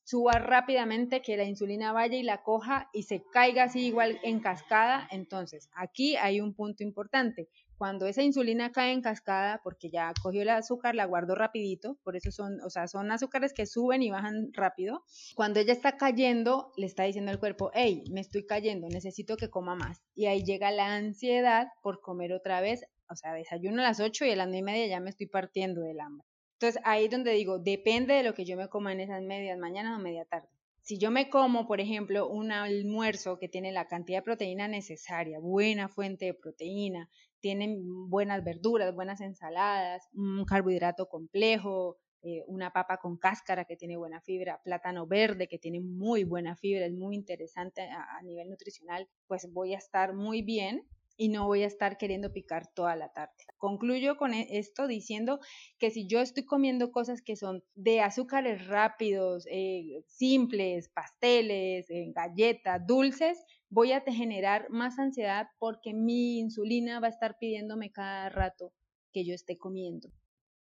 suba 0.05 0.35
rápidamente, 0.35 1.21
que 1.21 1.37
la 1.37 1.43
insulina 1.43 1.93
vaya 1.93 2.17
y 2.17 2.23
la 2.23 2.45
coja 2.45 2.91
y 2.93 3.03
se 3.03 3.25
caiga 3.33 3.65
así 3.65 3.87
igual 3.87 4.21
en 4.23 4.39
cascada. 4.39 5.09
Entonces, 5.11 5.69
aquí 5.75 6.15
hay 6.15 6.41
un 6.41 6.55
punto 6.55 6.85
importante. 6.85 7.49
Cuando 7.79 8.07
esa 8.09 8.25
insulina 8.25 8.73
cae 8.73 8.93
en 8.93 9.03
cascada, 9.03 9.61
porque 9.63 9.89
ya 9.89 10.13
cogió 10.21 10.43
el 10.43 10.49
azúcar, 10.49 10.97
la 10.97 11.05
guardó 11.05 11.37
rapidito, 11.37 11.97
por 12.03 12.17
eso 12.17 12.33
son, 12.33 12.61
o 12.63 12.71
sea, 12.71 12.89
son 12.89 13.13
azúcares 13.13 13.53
que 13.53 13.67
suben 13.67 14.03
y 14.03 14.11
bajan 14.11 14.53
rápido. 14.53 15.05
Cuando 15.37 15.61
ella 15.61 15.73
está 15.73 15.97
cayendo, 15.97 16.73
le 16.77 16.87
está 16.87 17.05
diciendo 17.05 17.31
al 17.31 17.39
cuerpo, 17.39 17.71
hey, 17.75 18.03
me 18.11 18.21
estoy 18.21 18.45
cayendo, 18.45 18.89
necesito 18.89 19.37
que 19.37 19.49
coma 19.49 19.77
más. 19.77 20.03
Y 20.17 20.27
ahí 20.27 20.43
llega 20.43 20.73
la 20.73 20.97
ansiedad 20.97 21.69
por 21.81 22.01
comer 22.01 22.33
otra 22.33 22.61
vez, 22.61 22.85
o 23.09 23.15
sea, 23.15 23.33
desayuno 23.33 23.81
a 23.81 23.85
las 23.85 24.01
8 24.01 24.25
y 24.25 24.33
a 24.33 24.37
las 24.37 24.49
9 24.49 24.59
y 24.59 24.63
media 24.63 24.87
ya 24.89 25.01
me 25.01 25.11
estoy 25.11 25.29
partiendo 25.29 25.81
del 25.83 26.01
hambre. 26.01 26.27
Entonces 26.55 26.83
ahí 26.85 27.05
es 27.05 27.11
donde 27.13 27.31
digo, 27.31 27.61
depende 27.61 28.15
de 28.15 28.25
lo 28.25 28.35
que 28.35 28.45
yo 28.45 28.57
me 28.57 28.69
coma 28.69 28.93
en 28.93 29.01
esas 29.01 29.23
medias 29.23 29.57
mañana 29.57 29.97
o 29.97 30.01
media 30.01 30.25
tarde. 30.25 30.49
Si 30.89 30.97
yo 30.97 31.11
me 31.11 31.29
como, 31.29 31.67
por 31.67 31.83
ejemplo, 31.83 32.31
un 32.31 32.51
almuerzo 32.51 33.39
que 33.39 33.47
tiene 33.47 33.73
la 33.73 33.89
cantidad 33.89 34.21
de 34.21 34.23
proteína 34.23 34.69
necesaria, 34.69 35.39
buena 35.39 35.91
fuente 35.91 36.25
de 36.25 36.33
proteína, 36.33 37.11
tienen 37.41 38.09
buenas 38.09 38.43
verduras, 38.43 38.95
buenas 38.95 39.21
ensaladas, 39.21 40.09
un 40.15 40.47
carbohidrato 40.47 41.07
complejo, 41.11 41.99
eh, 42.23 42.43
una 42.47 42.73
papa 42.73 42.97
con 43.03 43.19
cáscara 43.19 43.67
que 43.67 43.77
tiene 43.77 43.99
buena 43.99 44.23
fibra, 44.23 44.63
plátano 44.65 45.07
verde 45.07 45.47
que 45.47 45.59
tiene 45.59 45.81
muy 45.81 46.25
buena 46.25 46.57
fibra, 46.57 46.87
es 46.87 46.95
muy 46.95 47.17
interesante 47.17 47.83
a, 47.83 48.23
nivel 48.23 48.49
nutricional, 48.49 49.11
pues 49.27 49.47
voy 49.53 49.75
a 49.75 49.79
estar 49.79 50.15
muy 50.15 50.41
bien 50.41 50.89
y 51.19 51.29
no 51.29 51.47
voy 51.47 51.65
a 51.65 51.67
estar 51.67 51.99
queriendo 51.99 52.33
picar 52.33 52.73
toda 52.73 52.97
la 52.97 53.13
tarde. 53.13 53.35
Concluyo 53.59 54.17
con 54.17 54.33
e, 54.33 54.47
esto 54.59 54.87
diciendo 54.87 55.41
que 55.79 55.91
si 55.91 56.07
yo 56.07 56.21
estoy 56.21 56.45
comiendo 56.45 56.93
cosas 56.93 57.21
que 57.21 57.37
son 57.37 57.63
de 57.75 58.01
azúcares 58.01 58.67
rápidos, 58.69 59.45
eh, 59.51 60.05
simples, 60.07 60.89
pasteles, 60.89 61.91
eh, 61.91 62.13
galletas, 62.15 62.87
dulces, 62.87 63.45
voy 63.69 63.93
a 63.93 64.01
generar 64.01 64.71
más 64.71 64.99
ansiedad 64.99 65.49
porque 65.59 65.93
mi 65.93 66.39
insulina 66.39 67.01
va 67.01 67.09
a 67.09 67.11
estar 67.11 67.37
pidiéndome 67.39 67.91
cada 67.91 68.29
rato 68.29 68.73
que 69.13 69.27
yo 69.27 69.35
esté 69.35 69.59
comiendo. 69.59 70.09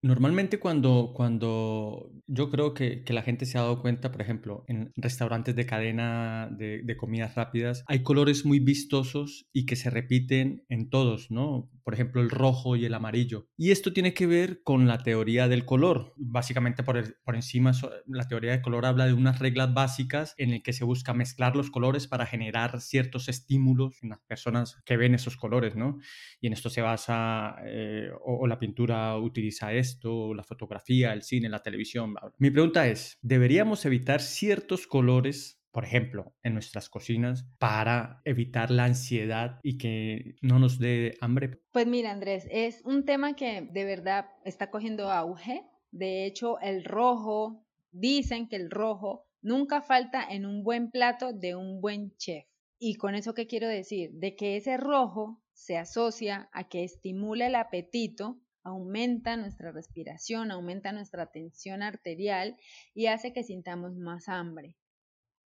Normalmente 0.03 0.59
cuando, 0.59 1.13
cuando 1.15 2.11
yo 2.27 2.49
creo 2.49 2.73
que, 2.73 3.05
que, 3.05 3.13
la 3.13 3.21
gente 3.21 3.45
se 3.45 3.57
ha 3.57 3.61
dado 3.61 3.81
cuenta, 3.81 4.11
por 4.11 4.21
ejemplo, 4.21 4.65
en 4.67 4.91
restaurantes 4.97 5.55
de 5.55 5.65
cadena 5.65 6.49
de, 6.51 6.97
comidas 6.97 7.35
rápidas, 7.35 7.85
hay 7.87 8.03
colores 8.03 8.45
muy 8.45 8.59
vistosos 8.59 9.47
y 9.53 9.65
que 9.65 9.77
se 9.77 9.89
repiten 9.89 10.65
en 10.67 10.89
todos, 10.89 11.31
¿no? 11.31 11.71
Por 11.85 11.93
ejemplo, 11.93 12.21
el 12.21 12.29
rojo 12.29 12.75
y 12.75 12.83
el 12.83 12.93
amarillo. 12.93 13.47
Y 13.55 13.71
esto 13.71 13.93
tiene 13.93 14.13
que 14.13 14.27
ver 14.27 14.61
con 14.61 14.87
la 14.89 14.97
teoría 14.97 15.47
del 15.47 15.63
color. 15.63 16.13
Básicamente 16.17 16.83
por, 16.83 17.01
por 17.23 17.35
encima, 17.35 17.71
la 18.05 18.27
teoría 18.27 18.51
del 18.51 18.61
color 18.61 18.85
habla 18.85 19.05
de 19.05 19.13
unas 19.13 19.39
reglas 19.39 19.73
básicas 19.73 20.35
en 20.37 20.51
el 20.51 20.63
que 20.63 20.73
se 20.73 20.83
busca 20.83 21.13
mezclar 21.13 21.55
los 21.55 21.71
colores 21.71 22.07
para 22.07 22.25
generar 22.25 22.81
ciertos 22.81 23.29
estímulos 23.29 24.03
en 24.03 24.09
las 24.09 24.19
personas 24.19 24.81
que 24.85 24.97
ven 24.97 25.15
esos 25.15 25.37
colores, 25.37 25.77
¿no? 25.77 25.99
Y 26.41 26.47
en 26.47 26.53
esto 26.53 26.69
se 26.69 26.81
basa, 26.81 27.55
eh, 27.65 28.09
o, 28.21 28.39
o 28.39 28.47
la 28.47 28.59
pintura 28.59 29.17
utiliza 29.17 29.71
esto 29.71 29.92
la 30.03 30.43
fotografía, 30.43 31.13
el 31.13 31.23
cine, 31.23 31.49
la 31.49 31.61
televisión. 31.61 32.15
Mi 32.37 32.51
pregunta 32.51 32.87
es, 32.87 33.17
¿deberíamos 33.21 33.85
evitar 33.85 34.21
ciertos 34.21 34.87
colores 34.87 35.63
por 35.73 35.85
ejemplo, 35.85 36.35
en 36.43 36.53
nuestras 36.53 36.87
cocinas 36.87 37.47
para 37.57 38.21
evitar 38.25 38.69
la 38.69 38.85
ansiedad 38.85 39.59
y 39.63 39.79
que 39.79 40.35
no 40.39 40.59
nos 40.59 40.77
dé 40.77 41.17
hambre? 41.19 41.63
Pues 41.71 41.87
mira, 41.87 42.11
Andrés, 42.11 42.47
es 42.51 42.83
un 42.85 43.05
tema 43.05 43.35
que 43.35 43.67
de 43.71 43.83
verdad 43.83 44.27
está 44.45 44.69
cogiendo 44.69 45.09
auge. 45.09 45.65
De 45.89 46.27
hecho, 46.27 46.59
el 46.59 46.85
rojo, 46.85 47.65
dicen 47.91 48.47
que 48.47 48.55
el 48.55 48.69
rojo 48.69 49.25
nunca 49.41 49.81
falta 49.81 50.23
en 50.29 50.45
un 50.45 50.63
buen 50.63 50.91
plato 50.91 51.33
de 51.33 51.55
un 51.55 51.81
buen 51.81 52.15
chef. 52.17 52.45
¿Y 52.77 52.95
con 52.95 53.15
eso 53.15 53.33
qué 53.33 53.47
quiero 53.47 53.67
decir? 53.67 54.11
De 54.13 54.35
que 54.35 54.57
ese 54.57 54.77
rojo 54.77 55.41
se 55.53 55.77
asocia 55.77 56.49
a 56.53 56.67
que 56.69 56.83
estimula 56.83 57.47
el 57.47 57.55
apetito 57.55 58.39
aumenta 58.63 59.37
nuestra 59.37 59.71
respiración, 59.71 60.51
aumenta 60.51 60.91
nuestra 60.91 61.27
tensión 61.27 61.83
arterial 61.83 62.57
y 62.93 63.07
hace 63.07 63.33
que 63.33 63.43
sintamos 63.43 63.95
más 63.95 64.29
hambre. 64.29 64.77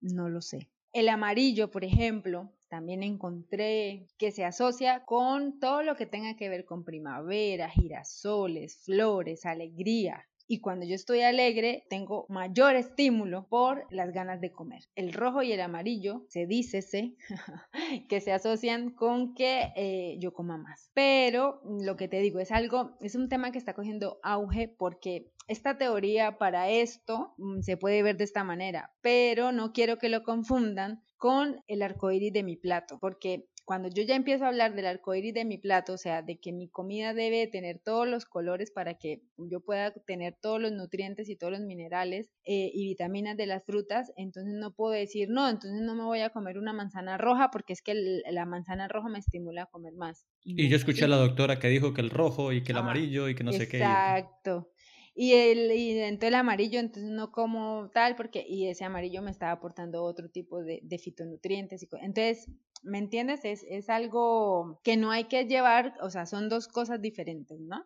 No 0.00 0.28
lo 0.28 0.40
sé. 0.40 0.70
El 0.92 1.08
amarillo, 1.08 1.70
por 1.70 1.84
ejemplo, 1.84 2.52
también 2.68 3.02
encontré 3.02 4.08
que 4.16 4.30
se 4.30 4.44
asocia 4.44 5.04
con 5.04 5.58
todo 5.58 5.82
lo 5.82 5.96
que 5.96 6.06
tenga 6.06 6.36
que 6.36 6.48
ver 6.48 6.64
con 6.64 6.84
primavera, 6.84 7.68
girasoles, 7.68 8.76
flores, 8.84 9.44
alegría, 9.44 10.29
y 10.50 10.58
cuando 10.58 10.84
yo 10.84 10.96
estoy 10.96 11.20
alegre 11.20 11.86
tengo 11.88 12.26
mayor 12.28 12.74
estímulo 12.74 13.46
por 13.48 13.86
las 13.88 14.12
ganas 14.12 14.40
de 14.40 14.50
comer. 14.50 14.82
El 14.96 15.12
rojo 15.12 15.44
y 15.44 15.52
el 15.52 15.60
amarillo 15.60 16.24
se 16.28 16.46
dice 16.46 16.80
que 18.08 18.20
se 18.20 18.32
asocian 18.32 18.90
con 18.90 19.34
que 19.34 19.72
eh, 19.76 20.16
yo 20.18 20.32
coma 20.32 20.58
más. 20.58 20.90
Pero 20.92 21.62
lo 21.64 21.96
que 21.96 22.08
te 22.08 22.18
digo 22.18 22.40
es 22.40 22.50
algo, 22.50 22.96
es 23.00 23.14
un 23.14 23.28
tema 23.28 23.52
que 23.52 23.58
está 23.58 23.74
cogiendo 23.74 24.18
auge 24.24 24.66
porque 24.66 25.30
esta 25.46 25.78
teoría 25.78 26.36
para 26.36 26.68
esto 26.68 27.32
mm, 27.38 27.60
se 27.60 27.76
puede 27.76 28.02
ver 28.02 28.16
de 28.16 28.24
esta 28.24 28.42
manera, 28.42 28.92
pero 29.02 29.52
no 29.52 29.72
quiero 29.72 29.98
que 29.98 30.08
lo 30.08 30.24
confundan 30.24 31.00
con 31.16 31.62
el 31.68 31.82
arco 31.82 32.10
iris 32.10 32.32
de 32.32 32.42
mi 32.42 32.56
plato, 32.56 32.98
porque 32.98 33.46
cuando 33.70 33.88
yo 33.88 34.02
ya 34.02 34.16
empiezo 34.16 34.44
a 34.46 34.48
hablar 34.48 34.74
del 34.74 34.84
arco 34.84 35.14
iris 35.14 35.32
de 35.32 35.44
mi 35.44 35.56
plato, 35.56 35.92
o 35.92 35.96
sea, 35.96 36.22
de 36.22 36.40
que 36.40 36.50
mi 36.50 36.68
comida 36.68 37.14
debe 37.14 37.46
tener 37.46 37.78
todos 37.78 38.04
los 38.08 38.24
colores 38.24 38.72
para 38.72 38.94
que 38.94 39.22
yo 39.36 39.60
pueda 39.60 39.92
tener 39.92 40.36
todos 40.42 40.60
los 40.60 40.72
nutrientes 40.72 41.28
y 41.28 41.36
todos 41.36 41.52
los 41.52 41.60
minerales 41.62 42.32
eh, 42.44 42.72
y 42.74 42.88
vitaminas 42.88 43.36
de 43.36 43.46
las 43.46 43.64
frutas, 43.64 44.12
entonces 44.16 44.54
no 44.54 44.74
puedo 44.74 44.90
decir, 44.90 45.28
no, 45.30 45.48
entonces 45.48 45.82
no 45.82 45.94
me 45.94 46.02
voy 46.02 46.18
a 46.18 46.30
comer 46.30 46.58
una 46.58 46.72
manzana 46.72 47.16
roja 47.16 47.52
porque 47.52 47.72
es 47.72 47.80
que 47.80 47.94
la 48.28 48.44
manzana 48.44 48.88
roja 48.88 49.08
me 49.08 49.20
estimula 49.20 49.62
a 49.62 49.66
comer 49.66 49.92
más. 49.94 50.26
Y, 50.42 50.68
yo 50.68 50.76
escuché 50.76 51.04
a 51.04 51.08
la 51.08 51.18
doctora 51.18 51.60
que 51.60 51.68
dijo 51.68 51.94
que 51.94 52.00
el 52.00 52.10
rojo 52.10 52.52
y 52.52 52.64
que 52.64 52.72
el 52.72 52.78
amarillo 52.78 53.28
y 53.28 53.36
que 53.36 53.44
no 53.44 53.52
sé 53.52 53.68
qué. 53.68 53.76
Exacto. 53.76 54.72
Y 55.22 55.34
el 55.34 55.70
y 55.72 55.98
entonces 55.98 56.28
el 56.28 56.34
amarillo 56.34 56.80
entonces 56.80 57.10
no 57.10 57.30
como 57.30 57.90
tal 57.92 58.16
porque 58.16 58.42
y 58.48 58.68
ese 58.68 58.86
amarillo 58.86 59.20
me 59.20 59.30
estaba 59.30 59.52
aportando 59.52 60.02
otro 60.02 60.30
tipo 60.30 60.62
de, 60.62 60.80
fitonutrientes 60.98 61.82
y 61.82 61.88
entonces 62.00 62.48
¿me 62.82 62.96
entiendes? 62.96 63.44
Es, 63.44 63.62
es 63.68 63.90
algo 63.90 64.80
que 64.82 64.96
no 64.96 65.10
hay 65.10 65.24
que 65.24 65.44
llevar, 65.44 65.92
o 66.00 66.08
sea, 66.08 66.24
son 66.24 66.48
dos 66.48 66.68
cosas 66.68 67.02
diferentes, 67.02 67.60
¿no? 67.60 67.84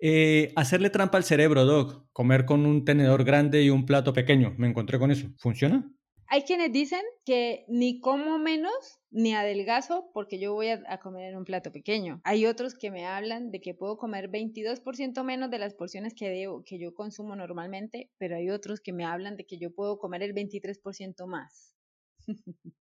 Eh, 0.00 0.52
hacerle 0.56 0.90
trampa 0.90 1.18
al 1.18 1.24
cerebro, 1.24 1.64
Doc. 1.64 2.08
Comer 2.12 2.46
con 2.46 2.66
un 2.66 2.84
tenedor 2.84 3.22
grande 3.22 3.62
y 3.62 3.70
un 3.70 3.86
plato 3.86 4.12
pequeño. 4.12 4.52
Me 4.56 4.66
encontré 4.66 4.98
con 4.98 5.12
eso. 5.12 5.28
¿Funciona? 5.38 5.88
Hay 6.32 6.42
quienes 6.42 6.70
dicen 6.70 7.02
que 7.24 7.64
ni 7.66 7.98
como 7.98 8.38
menos 8.38 9.00
ni 9.10 9.34
adelgazo 9.34 10.12
porque 10.14 10.38
yo 10.38 10.54
voy 10.54 10.68
a, 10.68 11.00
comer 11.00 11.30
en 11.30 11.36
un 11.36 11.44
plato 11.44 11.72
pequeño. 11.72 12.20
Hay 12.22 12.46
otros 12.46 12.76
que 12.78 12.92
me 12.92 13.04
hablan 13.04 13.50
de 13.50 13.60
que 13.60 13.74
puedo 13.74 13.98
comer 13.98 14.30
22% 14.30 15.24
menos 15.24 15.50
de 15.50 15.58
las 15.58 15.74
porciones 15.74 16.14
que, 16.14 16.28
debo, 16.28 16.62
que 16.62 16.78
yo 16.78 16.94
consumo 16.94 17.34
normalmente, 17.34 18.12
pero 18.16 18.36
hay 18.36 18.48
otros 18.48 18.80
que 18.80 18.92
me 18.92 19.04
hablan 19.04 19.36
de 19.36 19.44
que 19.44 19.58
yo 19.58 19.74
puedo 19.74 19.98
comer 19.98 20.22
el 20.22 20.32
23% 20.32 21.26
más. 21.26 21.74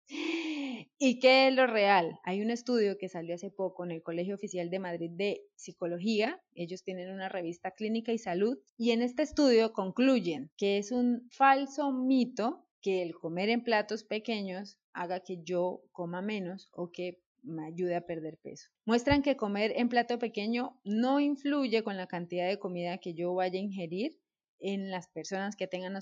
¿Y 0.99 1.19
qué 1.19 1.47
es 1.47 1.55
lo 1.55 1.67
real? 1.67 2.19
Hay 2.25 2.41
un 2.41 2.51
estudio 2.51 2.97
que 2.97 3.07
salió 3.07 3.35
hace 3.35 3.49
poco 3.49 3.85
en 3.85 3.91
el 3.91 4.03
Colegio 4.03 4.35
Oficial 4.35 4.69
de 4.69 4.79
Madrid 4.79 5.11
de 5.13 5.45
Psicología. 5.55 6.41
Ellos 6.53 6.83
tienen 6.83 7.13
una 7.13 7.29
revista 7.29 7.71
Clínica 7.71 8.11
y 8.11 8.17
Salud. 8.17 8.57
Y 8.77 8.91
en 8.91 9.01
este 9.01 9.23
estudio 9.23 9.71
concluyen 9.71 10.51
que 10.57 10.79
es 10.79 10.91
un 10.91 11.29
falso 11.31 11.93
mito 11.93 12.66
que 12.81 13.01
el 13.01 13.15
comer 13.15 13.49
en 13.49 13.63
platos 13.63 14.03
pequeños 14.03 14.77
haga 14.93 15.19
que 15.21 15.43
yo 15.43 15.81
coma 15.91 16.21
menos 16.21 16.69
o 16.73 16.91
que 16.91 17.19
me 17.43 17.65
ayude 17.65 17.95
a 17.95 18.05
perder 18.05 18.37
peso. 18.37 18.69
Muestran 18.85 19.21
que 19.21 19.37
comer 19.37 19.73
en 19.75 19.89
plato 19.89 20.19
pequeño 20.19 20.79
no 20.83 21.19
influye 21.19 21.83
con 21.83 21.97
la 21.97 22.07
cantidad 22.07 22.47
de 22.47 22.59
comida 22.59 22.97
que 22.97 23.13
yo 23.13 23.33
vaya 23.33 23.59
a 23.59 23.63
ingerir 23.63 24.17
en 24.59 24.89
las 24.89 25.07
personas 25.07 25.55
que 25.55 25.67
tengan 25.67 25.97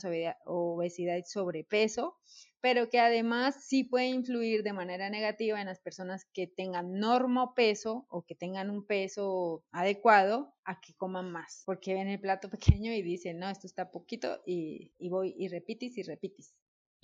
obesidad 0.45 1.17
y 1.17 1.23
sobrepeso, 1.23 2.17
pero 2.61 2.89
que 2.89 2.99
además 2.99 3.63
sí 3.65 3.83
puede 3.83 4.07
influir 4.07 4.63
de 4.63 4.73
manera 4.73 5.09
negativa 5.09 5.59
en 5.59 5.67
las 5.67 5.79
personas 5.79 6.25
que 6.33 6.47
tengan 6.47 6.93
normo 6.99 7.53
peso 7.53 8.05
o 8.09 8.23
que 8.23 8.35
tengan 8.35 8.69
un 8.69 8.85
peso 8.85 9.63
adecuado 9.71 10.53
a 10.63 10.79
que 10.79 10.93
coman 10.95 11.31
más, 11.31 11.63
porque 11.65 11.93
ven 11.93 12.07
el 12.07 12.19
plato 12.19 12.49
pequeño 12.79 12.93
y 12.93 13.01
dicen, 13.01 13.39
no, 13.39 13.49
esto 13.49 13.67
está 13.67 13.91
poquito 13.91 14.41
y, 14.45 14.93
y 14.97 15.09
voy 15.09 15.35
y 15.37 15.47
repites 15.49 15.97
y 15.97 16.03
repites. 16.03 16.55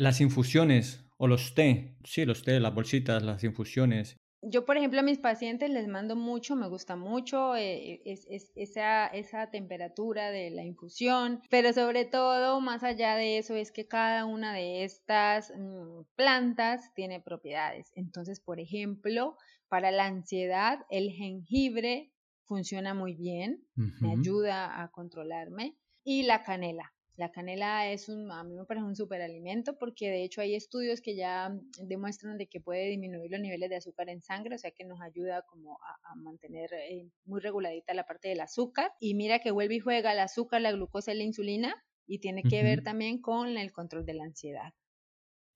Las 0.02 0.20
infusiones 0.20 1.06
o 1.18 1.28
los 1.28 1.54
té, 1.54 1.96
sí, 2.04 2.26
los 2.26 2.42
té, 2.42 2.60
las 2.60 2.74
bolsitas, 2.74 3.22
las 3.22 3.44
infusiones, 3.44 4.18
yo, 4.44 4.66
por 4.66 4.76
ejemplo, 4.76 5.00
a 5.00 5.04
mis 5.04 5.20
pacientes 5.20 5.70
les 5.70 5.88
mando 5.88 6.16
mucho, 6.16 6.56
me 6.56 6.68
gusta 6.68 6.96
mucho 6.96 7.56
eh, 7.56 8.02
es, 8.06 8.26
esa, 8.56 9.06
esa 9.06 9.52
temperatura 9.52 10.32
de 10.32 10.50
la 10.50 10.64
infusión, 10.64 11.42
pero 11.52 11.72
sobre 11.74 12.06
todo, 12.06 12.60
más 12.60 12.84
allá 12.84 13.16
de 13.16 13.38
eso, 13.38 13.54
es 13.54 13.72
que 13.72 13.88
cada 13.88 14.26
una 14.26 14.56
de 14.56 14.84
estas 14.84 15.54
mm, 15.56 16.06
plantas 16.16 16.92
tiene 16.96 17.22
propiedades. 17.22 17.92
Entonces, 17.94 18.40
por 18.40 18.60
ejemplo, 18.60 19.38
para 19.68 19.92
la 19.92 20.08
ansiedad, 20.08 20.80
el 20.90 21.12
jengibre 21.12 22.12
funciona 22.46 22.96
muy 22.96 23.14
bien, 23.14 23.64
me 23.76 24.14
ayuda 24.14 24.82
a 24.82 24.90
controlarme, 24.90 25.78
y 26.04 26.24
la 26.24 26.42
canela. 26.44 26.92
La 27.22 27.32
canela 27.32 27.88
es 27.88 28.10
un, 28.10 28.32
a 28.32 28.44
mí 28.44 28.56
me 28.56 28.66
parece 28.66 28.84
un 28.84 28.96
superalimento 28.96 29.78
porque 29.78 30.10
de 30.10 30.24
hecho 30.24 30.42
hay 30.42 30.56
estudios 30.56 31.02
que 31.02 31.16
ya 31.16 31.56
demuestran 31.84 32.40
de 32.40 32.48
que 32.48 32.60
puede 32.60 32.90
disminuir 32.90 33.30
los 33.30 33.40
niveles 33.40 33.70
de 33.70 33.76
azúcar 33.76 34.10
en 34.10 34.24
sangre, 34.24 34.56
o 34.56 34.58
sea 34.58 34.72
que 34.72 34.86
nos 34.86 35.00
ayuda 35.02 35.44
como 35.44 35.78
a, 35.84 36.16
mantener 36.16 36.72
eh, 36.74 37.12
muy 37.26 37.40
reguladita 37.40 37.94
la 37.94 38.08
parte 38.08 38.30
del 38.30 38.40
azúcar. 38.40 38.94
Y 39.00 39.14
mira 39.14 39.38
que 39.38 39.52
vuelve 39.52 39.76
y 39.76 39.80
juega 39.80 40.14
el 40.14 40.20
azúcar, 40.20 40.62
la 40.62 40.72
glucosa 40.72 41.14
y 41.14 41.18
la 41.18 41.24
insulina 41.24 41.76
y 42.08 42.18
tiene 42.18 42.42
que 42.42 42.64
ver 42.64 42.82
también 42.82 43.22
con 43.22 43.56
el 43.56 43.72
control 43.72 44.04
de 44.04 44.16
la 44.16 44.24
ansiedad. 44.24 44.74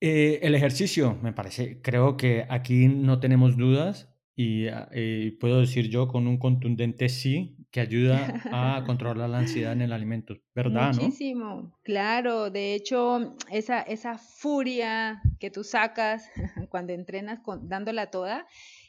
Eh, 0.00 0.38
el 0.42 0.54
ejercicio, 0.54 1.18
me 1.20 1.32
parece, 1.32 1.82
creo 1.82 2.16
que 2.16 2.46
aquí 2.48 2.86
no 2.86 3.18
tenemos 3.18 3.56
dudas 3.56 4.08
y 4.36 4.66
eh, 4.68 5.36
puedo 5.40 5.58
decir 5.58 5.88
yo 5.88 6.06
con 6.06 6.28
un 6.28 6.38
contundente 6.38 7.08
sí 7.08 7.55
que 7.76 7.82
ayuda 7.82 8.16
a 8.78 8.82
controlar 8.86 9.28
la 9.28 9.40
ansiedad 9.40 9.74
en 9.74 9.82
el 9.82 9.92
alimento, 9.92 10.34
¿verdad? 10.54 10.94
Muchísimo, 10.94 11.78
claro. 11.82 12.48
De 12.48 12.72
hecho, 12.72 13.36
esa, 13.52 13.82
esa 13.82 14.16
furia 14.16 15.20
que 15.38 15.50
tú 15.50 15.62
sacas 15.62 16.30
cuando 16.70 16.94
entrenas 16.94 17.40
con, 17.40 17.68
dándola 17.68 18.10
toda, 18.10 18.46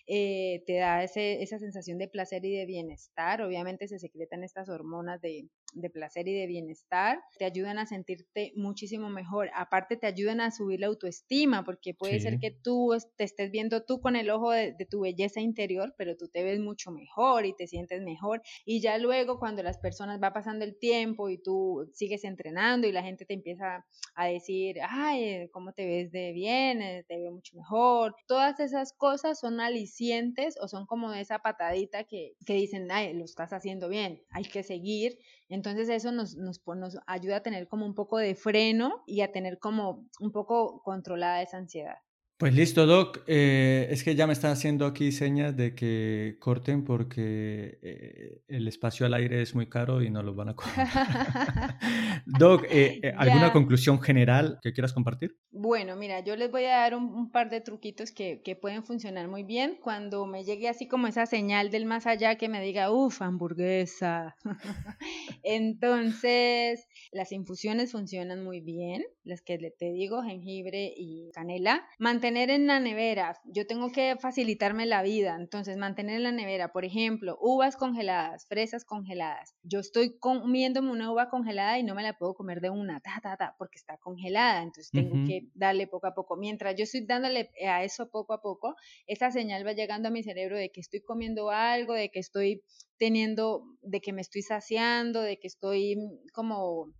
eh, 0.08 0.64
te 0.66 0.78
da 0.78 1.04
ese, 1.04 1.44
esa 1.44 1.60
sensación 1.60 1.98
de 1.98 2.08
placer 2.08 2.46
y 2.46 2.56
de 2.56 2.66
bienestar. 2.66 3.42
Obviamente 3.42 3.90
se 3.90 4.00
secretan 4.00 4.46
estas 4.46 4.70
hormonas 4.70 5.20
de, 5.20 5.50
de, 5.74 5.90
placer 5.90 6.28
y 6.28 6.34
de 6.34 6.48
bienestar, 6.48 7.20
te 7.38 7.46
ayudan 7.46 7.78
a 7.78 7.86
sentirte 7.86 8.54
muchísimo 8.56 9.10
mejor. 9.10 9.50
Aparte 9.54 9.98
te 9.98 10.08
ayudan 10.08 10.42
a 10.42 10.52
subir 10.52 10.80
la 10.80 10.88
autoestima, 10.88 11.64
porque 11.64 11.94
puede 11.94 12.20
ser 12.20 12.40
que 12.40 12.52
tú 12.52 12.96
te 13.16 13.24
estés 13.24 13.52
viendo 13.52 13.84
tú 13.84 14.00
con 14.02 14.16
el 14.16 14.30
ojo 14.30 14.52
de, 14.52 14.74
de, 14.74 14.86
tu 14.86 15.02
belleza 15.02 15.40
interior, 15.40 15.94
pero 15.98 16.16
tú 16.16 16.28
te 16.28 16.44
ves 16.44 16.60
mucho 16.60 16.92
mejor 16.92 17.46
y 17.46 17.54
te 17.54 17.68
sientes 17.68 18.02
mejor. 18.02 18.42
Y 18.66 18.82
ya 18.82 18.98
luego 18.98 19.40
cuando 19.40 19.64
las 19.64 19.78
personas 19.78 20.22
va 20.22 20.34
pasando 20.34 20.66
el 20.66 20.78
tiempo 20.78 21.30
y 21.30 21.38
tú 21.38 21.90
sigues 21.94 22.24
entrenando 22.24 22.88
y 22.88 22.92
la 22.92 23.04
gente 23.04 23.26
te 23.26 23.34
empieza 23.34 23.86
a 24.16 24.26
decir, 24.26 24.78
ay, 24.88 25.50
¿cómo 25.52 25.74
te 25.74 25.86
ves 25.86 26.12
de 26.12 26.32
bien? 26.32 26.82
Eh, 26.82 27.06
te 27.08 27.18
veo 27.18 27.32
mucho 27.32 27.56
mejor. 27.56 28.16
Todas 28.28 28.60
esas 28.60 28.94
cosas 28.94 29.40
son 29.40 29.60
alicientes 29.60 30.58
o 30.62 30.68
son 30.68 30.86
como 30.86 31.14
esa 31.14 31.40
patadita 31.40 32.04
que, 32.04 32.34
que 32.46 32.54
dicen, 32.54 32.92
ay, 32.92 33.14
lo 33.14 33.26
estás 33.26 33.54
haciendo 33.54 33.90
bien, 33.90 34.24
hay 34.32 34.44
que 34.44 34.64
seguir. 34.64 35.18
Entonces 35.50 35.90
eso 35.90 36.12
nos, 36.12 36.36
nos, 36.36 36.62
nos 36.66 36.98
ayuda 37.08 37.38
a 37.38 37.44
tener 37.44 37.68
como 37.68 37.86
un 37.86 37.96
poco 37.96 38.18
de 38.18 38.36
freno 38.36 39.04
y 39.06 39.22
a 39.22 39.32
tener 39.32 39.60
como 39.60 40.06
un 40.20 40.32
poco 40.32 40.82
controlada 40.84 41.42
esa 41.42 41.58
ansiedad. 41.58 41.98
Pues 42.38 42.54
listo, 42.54 42.86
Doc. 42.86 43.24
Eh, 43.26 43.88
es 43.90 44.04
que 44.04 44.14
ya 44.14 44.28
me 44.28 44.34
están 44.34 44.52
haciendo 44.52 44.86
aquí 44.86 45.12
señas 45.12 45.58
de 45.58 45.74
que 45.74 46.38
corten 46.40 46.84
porque 46.84 47.80
eh, 47.82 48.44
el 48.48 48.68
espacio 48.68 49.08
al 49.08 49.16
aire 49.16 49.42
es 49.42 49.56
muy 49.56 49.68
caro 49.70 50.04
y 50.04 50.12
no 50.12 50.22
lo 50.22 50.36
van 50.36 50.50
a 50.50 50.56
cobrar. 50.56 50.88
Doc, 52.28 52.66
eh, 52.70 53.12
¿alguna 53.18 53.52
conclusión 53.52 54.00
general 54.00 54.60
que 54.62 54.72
quieras 54.72 54.94
compartir? 54.94 55.36
Bueno, 55.50 55.96
mira, 55.96 56.20
yo 56.20 56.36
les 56.36 56.52
voy 56.52 56.66
a 56.66 56.78
dar 56.78 56.94
un, 56.94 57.32
par 57.32 57.50
de 57.50 57.60
truquitos 57.60 58.12
que, 58.12 58.44
que, 58.44 58.56
pueden 58.56 58.84
funcionar 58.84 59.28
muy 59.28 59.42
bien. 59.44 59.80
Cuando 59.82 60.28
me 60.28 60.44
llegue 60.44 60.70
así 60.70 60.88
como 60.88 61.08
esa 61.08 61.26
señal 61.26 61.72
del 61.72 61.88
más 61.88 62.06
allá 62.06 62.36
que 62.36 62.50
me 62.50 62.62
diga, 62.62 62.92
uff, 62.92 63.24
hamburguesa. 63.24 64.36
Entonces, 65.42 66.88
las 67.12 67.32
infusiones 67.32 67.94
funcionan 67.94 68.44
muy 68.44 68.62
bien, 68.62 69.04
las 69.24 69.42
que 69.42 69.58
te 69.58 69.92
digo, 69.92 70.22
jengibre 70.22 70.94
y 70.96 71.32
canela. 71.34 71.88
Mantener 72.28 72.50
en 72.50 72.68
la 72.68 72.82
nevera, 72.82 73.40
yo 73.46 73.66
tengo 73.66 73.90
que 73.90 74.18
facilitarme 74.20 74.86
la 74.86 75.02
vida, 75.02 75.38
entonces 75.40 75.78
mantener 75.78 76.18
en 76.18 76.24
la 76.24 76.34
nevera, 76.34 76.74
por 76.74 76.84
ejemplo, 76.84 77.38
uvas 77.40 77.78
congeladas, 77.78 78.46
fresas 78.48 78.84
congeladas. 78.84 79.56
Yo 79.64 79.80
estoy 79.80 80.18
comiéndome 80.20 80.92
una 80.92 81.10
uva 81.10 81.30
congelada 81.30 81.80
y 81.80 81.84
no 81.84 81.96
me 81.96 82.04
la 82.04 82.18
puedo 82.18 82.34
comer 82.34 82.60
de 82.60 82.70
una, 82.70 83.00
ta, 83.00 83.22
ta, 83.24 83.38
ta, 83.38 83.56
porque 83.58 83.78
está 83.78 83.98
congelada, 84.00 84.62
entonces 84.62 84.92
tengo 84.92 85.26
que 85.26 85.48
darle 85.54 85.88
poco 85.88 86.08
a 86.08 86.14
poco. 86.14 86.36
Mientras 86.36 86.76
yo 86.76 86.84
estoy 86.84 87.06
dándole 87.06 87.50
a 87.66 87.86
eso 87.86 88.10
poco 88.10 88.34
a 88.34 88.42
poco, 88.42 88.76
esa 89.06 89.32
señal 89.32 89.66
va 89.66 89.72
llegando 89.72 90.10
a 90.10 90.12
mi 90.12 90.22
cerebro 90.22 90.58
de 90.58 90.70
que 90.70 90.82
estoy 90.82 91.00
comiendo 91.00 91.50
algo, 91.50 91.94
de 91.94 92.10
que 92.10 92.20
estoy 92.20 92.62
teniendo, 92.98 93.64
de 93.82 94.02
que 94.02 94.12
me 94.12 94.20
estoy 94.20 94.42
saciando, 94.42 95.22
de 95.22 95.40
que 95.40 95.48
estoy 95.48 95.96
mm, 95.96 96.28
como 96.34 96.92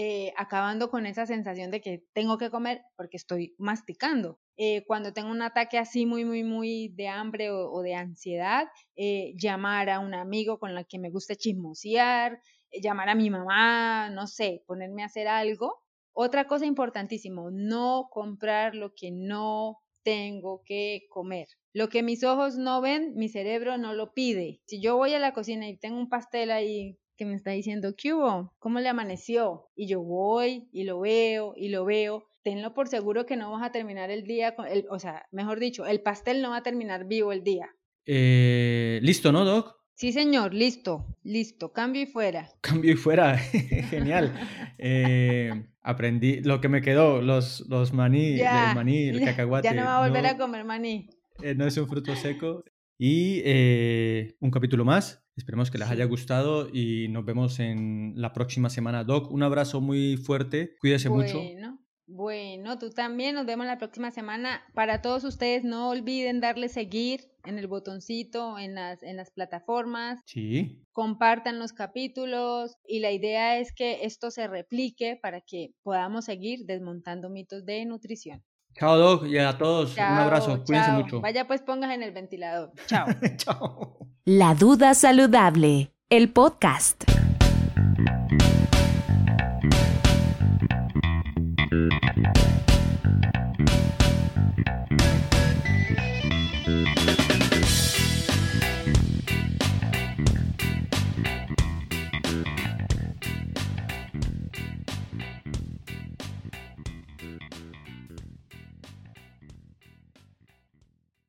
eh, 0.00 0.32
acabando 0.36 0.90
con 0.90 1.06
esa 1.06 1.26
sensación 1.26 1.72
de 1.72 1.80
que 1.80 2.04
tengo 2.12 2.38
que 2.38 2.50
comer 2.50 2.82
porque 2.96 3.16
estoy 3.16 3.56
masticando. 3.58 4.38
Eh, 4.56 4.84
cuando 4.86 5.12
tengo 5.12 5.28
un 5.28 5.42
ataque 5.42 5.76
así 5.76 6.06
muy, 6.06 6.24
muy, 6.24 6.44
muy 6.44 6.90
de 6.90 7.08
hambre 7.08 7.50
o, 7.50 7.82
de 7.82 7.96
ansiedad, 7.96 8.68
eh, 8.94 9.32
llamar 9.36 9.90
a 9.90 9.98
un 9.98 10.14
amigo 10.14 10.60
con 10.60 10.70
el 10.70 10.86
que 10.86 11.00
me 11.00 11.10
gusta 11.10 11.34
chismosear, 11.34 12.40
llamar 12.80 13.08
a 13.08 13.16
mi 13.16 13.28
mamá, 13.28 14.08
no 14.10 14.28
sé, 14.28 14.62
ponerme 14.68 15.02
a 15.02 15.06
hacer 15.06 15.26
algo. 15.26 15.74
Otra 16.12 16.46
cosa 16.46 16.64
importantísimo, 16.64 17.50
no 17.50 18.06
comprar 18.08 18.76
lo 18.76 18.92
que 18.94 19.10
no 19.10 19.78
tengo 20.04 20.62
que 20.64 21.08
comer. 21.10 21.48
Lo 21.72 21.88
que 21.88 22.04
mis 22.04 22.22
ojos 22.22 22.56
no 22.56 22.80
ven, 22.80 23.14
mi 23.16 23.28
cerebro 23.28 23.78
no 23.78 23.94
lo 23.94 24.12
pide. 24.12 24.60
Si 24.64 24.80
yo 24.80 24.96
voy 24.96 25.14
a 25.14 25.18
la 25.18 25.32
cocina 25.32 25.68
y 25.68 25.76
tengo 25.76 25.98
un 25.98 26.08
pastel 26.08 26.52
ahí 26.52 26.96
que 27.18 27.26
me 27.26 27.34
está 27.34 27.50
diciendo, 27.50 27.94
¿qué 27.98 28.14
hubo? 28.14 28.54
¿Cómo 28.60 28.78
le 28.78 28.88
amaneció? 28.88 29.66
Y 29.74 29.88
yo 29.88 30.00
voy 30.00 30.68
y 30.72 30.84
lo 30.84 31.00
veo 31.00 31.52
y 31.56 31.68
lo 31.68 31.84
veo. 31.84 32.24
Tenlo 32.44 32.72
por 32.72 32.86
seguro 32.88 33.26
que 33.26 33.36
no 33.36 33.50
vas 33.50 33.62
a 33.62 33.72
terminar 33.72 34.10
el 34.10 34.22
día, 34.22 34.54
con 34.54 34.68
el, 34.68 34.86
o 34.88 34.98
sea, 35.00 35.26
mejor 35.32 35.58
dicho, 35.58 35.84
el 35.84 36.00
pastel 36.00 36.40
no 36.40 36.50
va 36.50 36.58
a 36.58 36.62
terminar 36.62 37.06
vivo 37.06 37.32
el 37.32 37.42
día. 37.42 37.68
Eh, 38.06 39.00
Listo, 39.02 39.32
¿no, 39.32 39.44
Doc? 39.44 39.76
Sí, 39.94 40.12
señor, 40.12 40.54
listo, 40.54 41.04
listo, 41.24 41.72
cambio 41.72 42.02
y 42.02 42.06
fuera. 42.06 42.48
Cambio 42.60 42.92
y 42.92 42.96
fuera, 42.96 43.36
genial. 43.90 44.32
Eh, 44.78 45.50
aprendí 45.82 46.40
lo 46.40 46.60
que 46.60 46.68
me 46.68 46.80
quedó, 46.82 47.20
los, 47.20 47.66
los 47.68 47.92
maní, 47.92 48.38
el 48.38 48.74
maní, 48.76 49.08
el 49.08 49.24
cacahuate. 49.24 49.66
Ya 49.66 49.74
no 49.74 49.82
va 49.82 50.04
a 50.04 50.08
volver 50.08 50.24
a 50.24 50.38
comer 50.38 50.64
maní. 50.64 51.10
Eh, 51.42 51.56
no 51.56 51.66
es 51.66 51.76
un 51.76 51.88
fruto 51.88 52.14
seco. 52.14 52.62
Y 53.00 53.42
un 54.40 54.50
capítulo 54.50 54.84
más 54.84 55.27
Esperemos 55.38 55.70
que 55.70 55.78
les 55.78 55.88
haya 55.88 56.04
gustado 56.04 56.68
y 56.68 57.06
nos 57.10 57.24
vemos 57.24 57.60
en 57.60 58.12
la 58.16 58.32
próxima 58.32 58.70
semana. 58.70 59.04
Doc, 59.04 59.30
un 59.30 59.44
abrazo 59.44 59.80
muy 59.80 60.16
fuerte. 60.16 60.74
Cuídese 60.80 61.08
mucho. 61.10 61.38
Bueno, 61.38 61.78
bueno, 62.08 62.78
tú 62.78 62.90
también. 62.90 63.36
Nos 63.36 63.46
vemos 63.46 63.64
la 63.64 63.78
próxima 63.78 64.10
semana. 64.10 64.62
Para 64.74 65.00
todos 65.00 65.22
ustedes, 65.22 65.62
no 65.62 65.90
olviden 65.90 66.40
darle 66.40 66.68
seguir 66.68 67.30
en 67.44 67.56
el 67.56 67.68
botoncito, 67.68 68.58
en 68.58 68.74
las, 68.74 69.00
en 69.04 69.16
las 69.16 69.30
plataformas. 69.30 70.20
Sí. 70.26 70.82
Compartan 70.90 71.60
los 71.60 71.72
capítulos 71.72 72.76
y 72.84 72.98
la 72.98 73.12
idea 73.12 73.60
es 73.60 73.72
que 73.72 74.04
esto 74.06 74.32
se 74.32 74.48
replique 74.48 75.16
para 75.22 75.40
que 75.40 75.72
podamos 75.84 76.24
seguir 76.24 76.64
desmontando 76.66 77.30
mitos 77.30 77.64
de 77.64 77.84
nutrición. 77.84 78.42
Chao, 78.74 78.96
Doc, 78.96 79.26
y 79.26 79.38
a 79.38 79.58
todos 79.58 79.96
un 79.96 80.02
abrazo. 80.02 80.62
Cuídense 80.64 80.92
mucho. 80.92 81.20
Vaya 81.20 81.46
pues 81.46 81.62
pongas 81.62 81.92
en 81.92 82.02
el 82.02 82.12
ventilador. 82.12 82.72
Chao. 82.86 83.06
Chao. 83.36 83.98
La 84.24 84.54
duda 84.54 84.94
saludable, 84.94 85.92
el 86.10 86.30
podcast. 86.32 87.04